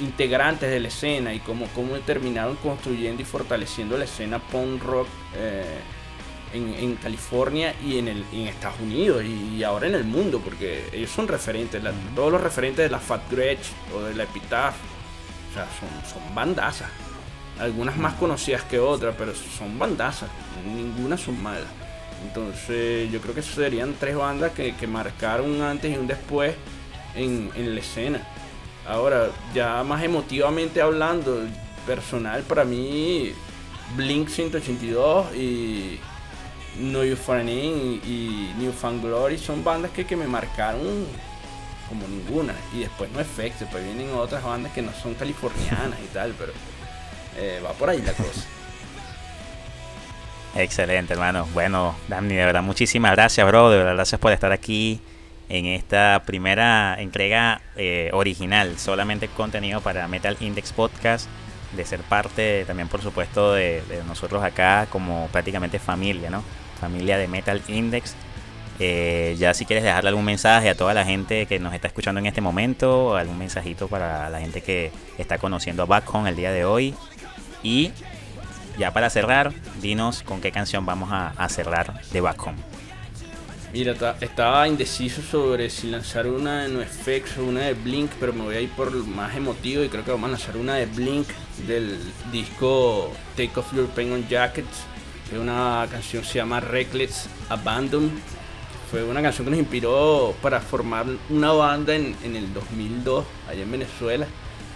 [0.00, 5.06] integrantes de la escena y como cómo terminaron construyendo y fortaleciendo la escena punk rock
[5.36, 5.64] eh,
[6.52, 11.10] en, California y en, el, en Estados Unidos y, ahora en el mundo, porque ellos
[11.10, 11.82] son referentes,
[12.14, 14.74] todos los referentes de la Fat Gretsch o de la Epitaph,
[15.50, 16.88] o sea, son, son bandazas.
[17.58, 20.30] Algunas más conocidas que otras, pero son bandazas,
[20.64, 21.68] ninguna son malas.
[22.26, 26.54] Entonces yo creo que serían tres bandas que, que marcaron antes y un después
[27.14, 28.26] en, en la escena.
[28.86, 31.46] Ahora, ya más emotivamente hablando,
[31.86, 33.32] personal para mí,
[33.96, 35.98] Blink 182 y
[36.78, 37.16] no You
[37.46, 41.06] y, y New Fan Glory son bandas que, que me marcaron
[41.88, 42.54] como ninguna.
[42.74, 46.52] Y después no Effects, después vienen otras bandas que no son californianas y tal, pero
[47.36, 48.46] eh, va por ahí la cosa.
[50.56, 51.46] Excelente, hermano.
[51.52, 53.70] Bueno, Dani, de verdad, muchísimas gracias, bro.
[53.70, 55.00] De verdad, gracias por estar aquí
[55.50, 61.28] en esta primera entrega eh, original, solamente contenido para Metal Index Podcast,
[61.76, 66.42] de ser parte también, por supuesto, de, nosotros acá como prácticamente familia, ¿no?
[66.80, 68.14] familia de Metal Index.
[68.78, 72.18] Eh, ya si quieres dejarle algún mensaje a toda la gente que nos está escuchando
[72.18, 76.52] en este momento, algún mensajito para la gente que está conociendo a Backhome el día
[76.52, 76.94] de hoy.
[77.62, 77.90] Y
[78.78, 82.56] ya para cerrar, dinos con qué canción vamos a, cerrar de Backhome.
[83.72, 88.42] Mira, estaba indeciso sobre si lanzar una de NoFX o una de Blink, pero me
[88.42, 90.86] voy a ir por lo más emotivo y creo que vamos a lanzar una de
[90.86, 91.28] Blink
[91.66, 91.98] del
[92.32, 94.90] disco Take Off Your Penguin Jackets
[95.38, 98.10] una canción se llama Reckless Abandon.
[98.90, 103.70] Fue una canción que nos inspiró para formar una banda en, el 2002, allá en
[103.70, 104.26] Venezuela,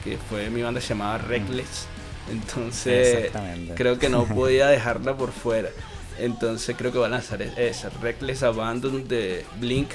[0.05, 1.89] que fue mi banda se llamaba Reckless.
[2.31, 3.33] Entonces
[3.75, 5.71] creo que no podía dejarla por fuera.
[6.19, 9.91] Entonces creo que va a lanzar e-, esa Reckless Abandon de Blink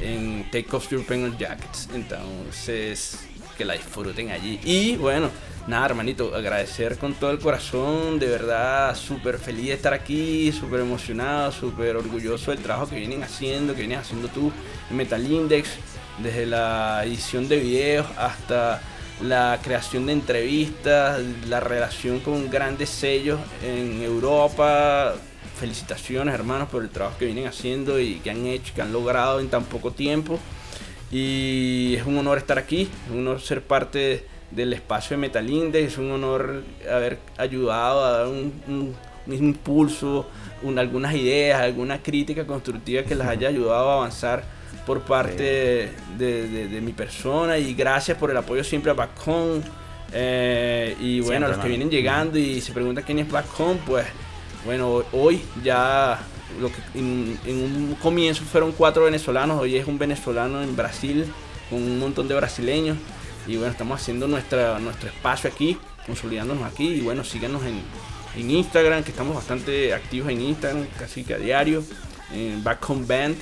[0.00, 1.88] en Take Off Your Penguin Jackets.
[1.94, 4.60] Entonces que la disfruten allí.
[4.64, 5.30] Y bueno,
[5.66, 10.80] nada, hermanito, agradecer con todo el corazón, de verdad, súper feliz de estar aquí, súper
[10.80, 14.52] emocionado, súper orgulloso del trabajo que vienen haciendo, que vienes haciendo tú
[14.90, 15.70] en Metal Index,
[16.22, 18.80] desde la edición de videos hasta
[19.22, 25.14] la creación de entrevistas, la relación con grandes sellos en Europa.
[25.56, 29.40] Felicitaciones hermanos por el trabajo que vienen haciendo y que han hecho, que han logrado
[29.40, 30.38] en tan poco tiempo.
[31.10, 35.48] Y es un honor estar aquí, es un honor ser parte del espacio de Metal
[35.48, 38.94] Index, es un honor haber ayudado a dar un,
[39.26, 40.26] un impulso,
[40.76, 44.44] algunas ideas, alguna crítica constructiva que les haya ayudado a avanzar
[44.86, 49.60] por parte de, mi persona y gracias por el apoyo siempre a Backcom.
[50.14, 54.06] Eh, y bueno, los que vienen llegando y se preguntan quién es Backcom, pues
[54.64, 56.20] bueno, hoy ya
[56.60, 61.26] lo que en, un comienzo fueron cuatro venezolanos, hoy es un venezolano en Brasil
[61.70, 62.98] con un montón de brasileños
[63.46, 67.80] y bueno, estamos haciendo nuestra, nuestro espacio aquí, consolidándonos aquí y bueno, síganos en,
[68.36, 71.82] en Instagram, que estamos bastante activos en Instagram, casi que a diario,
[72.32, 73.36] en Back Home Band.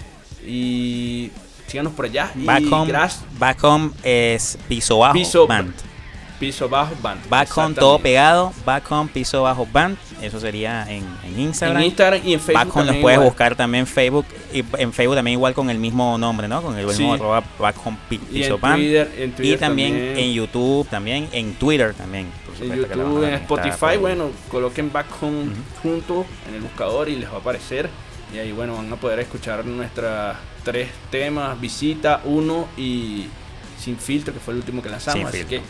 [0.46, 1.30] Y
[1.66, 2.32] síganos por allá.
[2.34, 2.92] Back, home,
[3.38, 5.74] back home es piso bajo piso, band.
[6.38, 7.28] Piso bajo band.
[7.28, 8.52] Back home todo pegado.
[8.64, 9.98] Back home piso bajo band.
[10.20, 11.78] Eso sería en, en Instagram.
[11.78, 12.64] En Instagram y en Facebook.
[12.66, 14.26] Back home los puedes buscar también en Facebook.
[14.52, 16.62] Y en Facebook también igual con el mismo nombre, ¿no?
[16.62, 18.82] Con el mismo arroba back home piso band.
[19.38, 22.28] y también, en YouTube, también en Twitter también.
[22.60, 25.50] en YouTube, en Spotify, bueno, coloquen back home
[25.82, 27.88] junto en el buscador y les va a aparecer.
[28.34, 33.26] Y ahí, bueno, van a poder escuchar nuestras tres temas, Visita, Uno y
[33.78, 35.26] Sin Filtro, que fue el último que lanzamos.
[35.26, 35.60] así que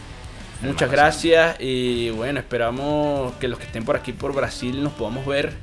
[0.63, 5.27] muchas gracias y bueno, esperamos que los que estén por aquí por Brasil nos podamos
[5.27, 5.55] ver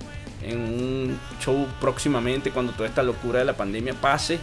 [0.42, 4.40] en un show próximamente cuando toda esta locura de la pandemia pase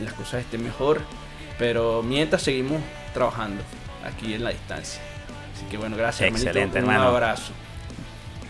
[0.00, 1.00] y las cosas estén mejor.
[1.58, 2.80] Pero mientras seguimos
[3.12, 3.62] trabajando
[4.04, 5.00] aquí en la distancia.
[5.54, 6.30] Así que bueno, gracias.
[6.30, 7.52] Excelente, Un abrazo.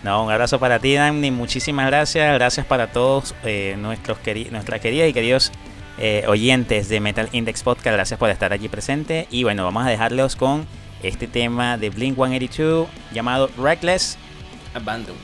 [0.03, 1.31] No, un abrazo para ti, Dani.
[1.31, 2.35] Muchísimas gracias.
[2.35, 4.19] Gracias para todos eh, nuestros
[4.51, 5.53] nuestras queridas y queridos
[5.99, 7.95] eh, oyentes de Metal Index Podcast.
[7.95, 9.27] Gracias por estar aquí presente.
[9.31, 10.67] Y bueno, vamos a dejarlos con
[11.03, 14.19] este tema de Blink 182 llamado Reckless
[14.75, 15.17] Abandon.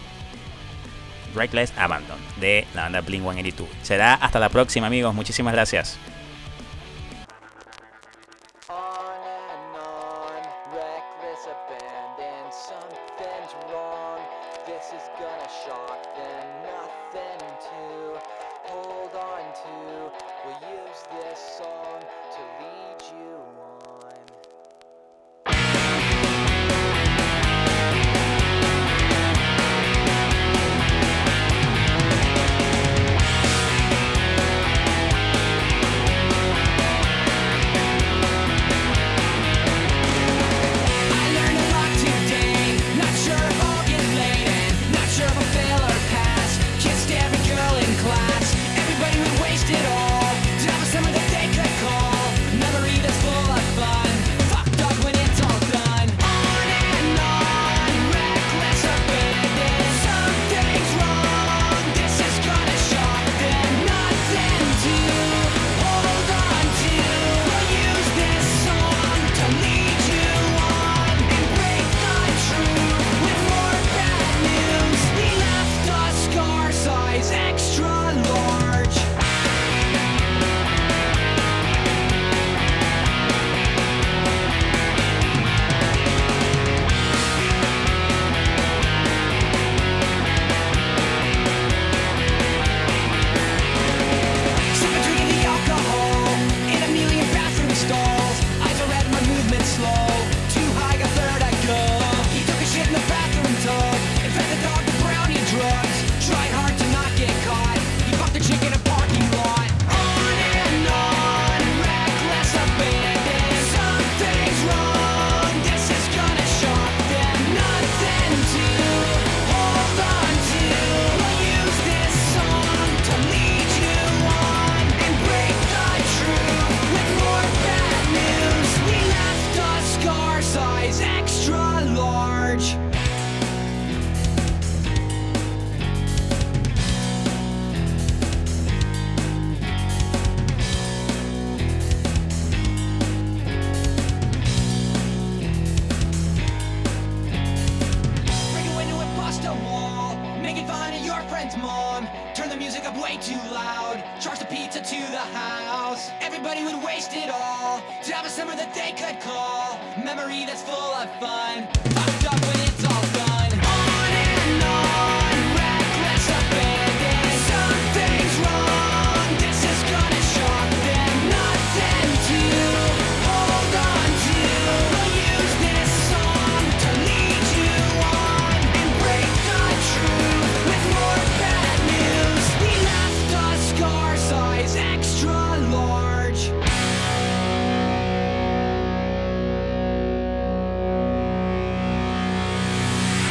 [1.34, 3.68] Reckless Abandon de la banda Blink 182.
[3.82, 5.14] Será hasta la próxima, amigos.
[5.14, 5.98] Muchísimas gracias.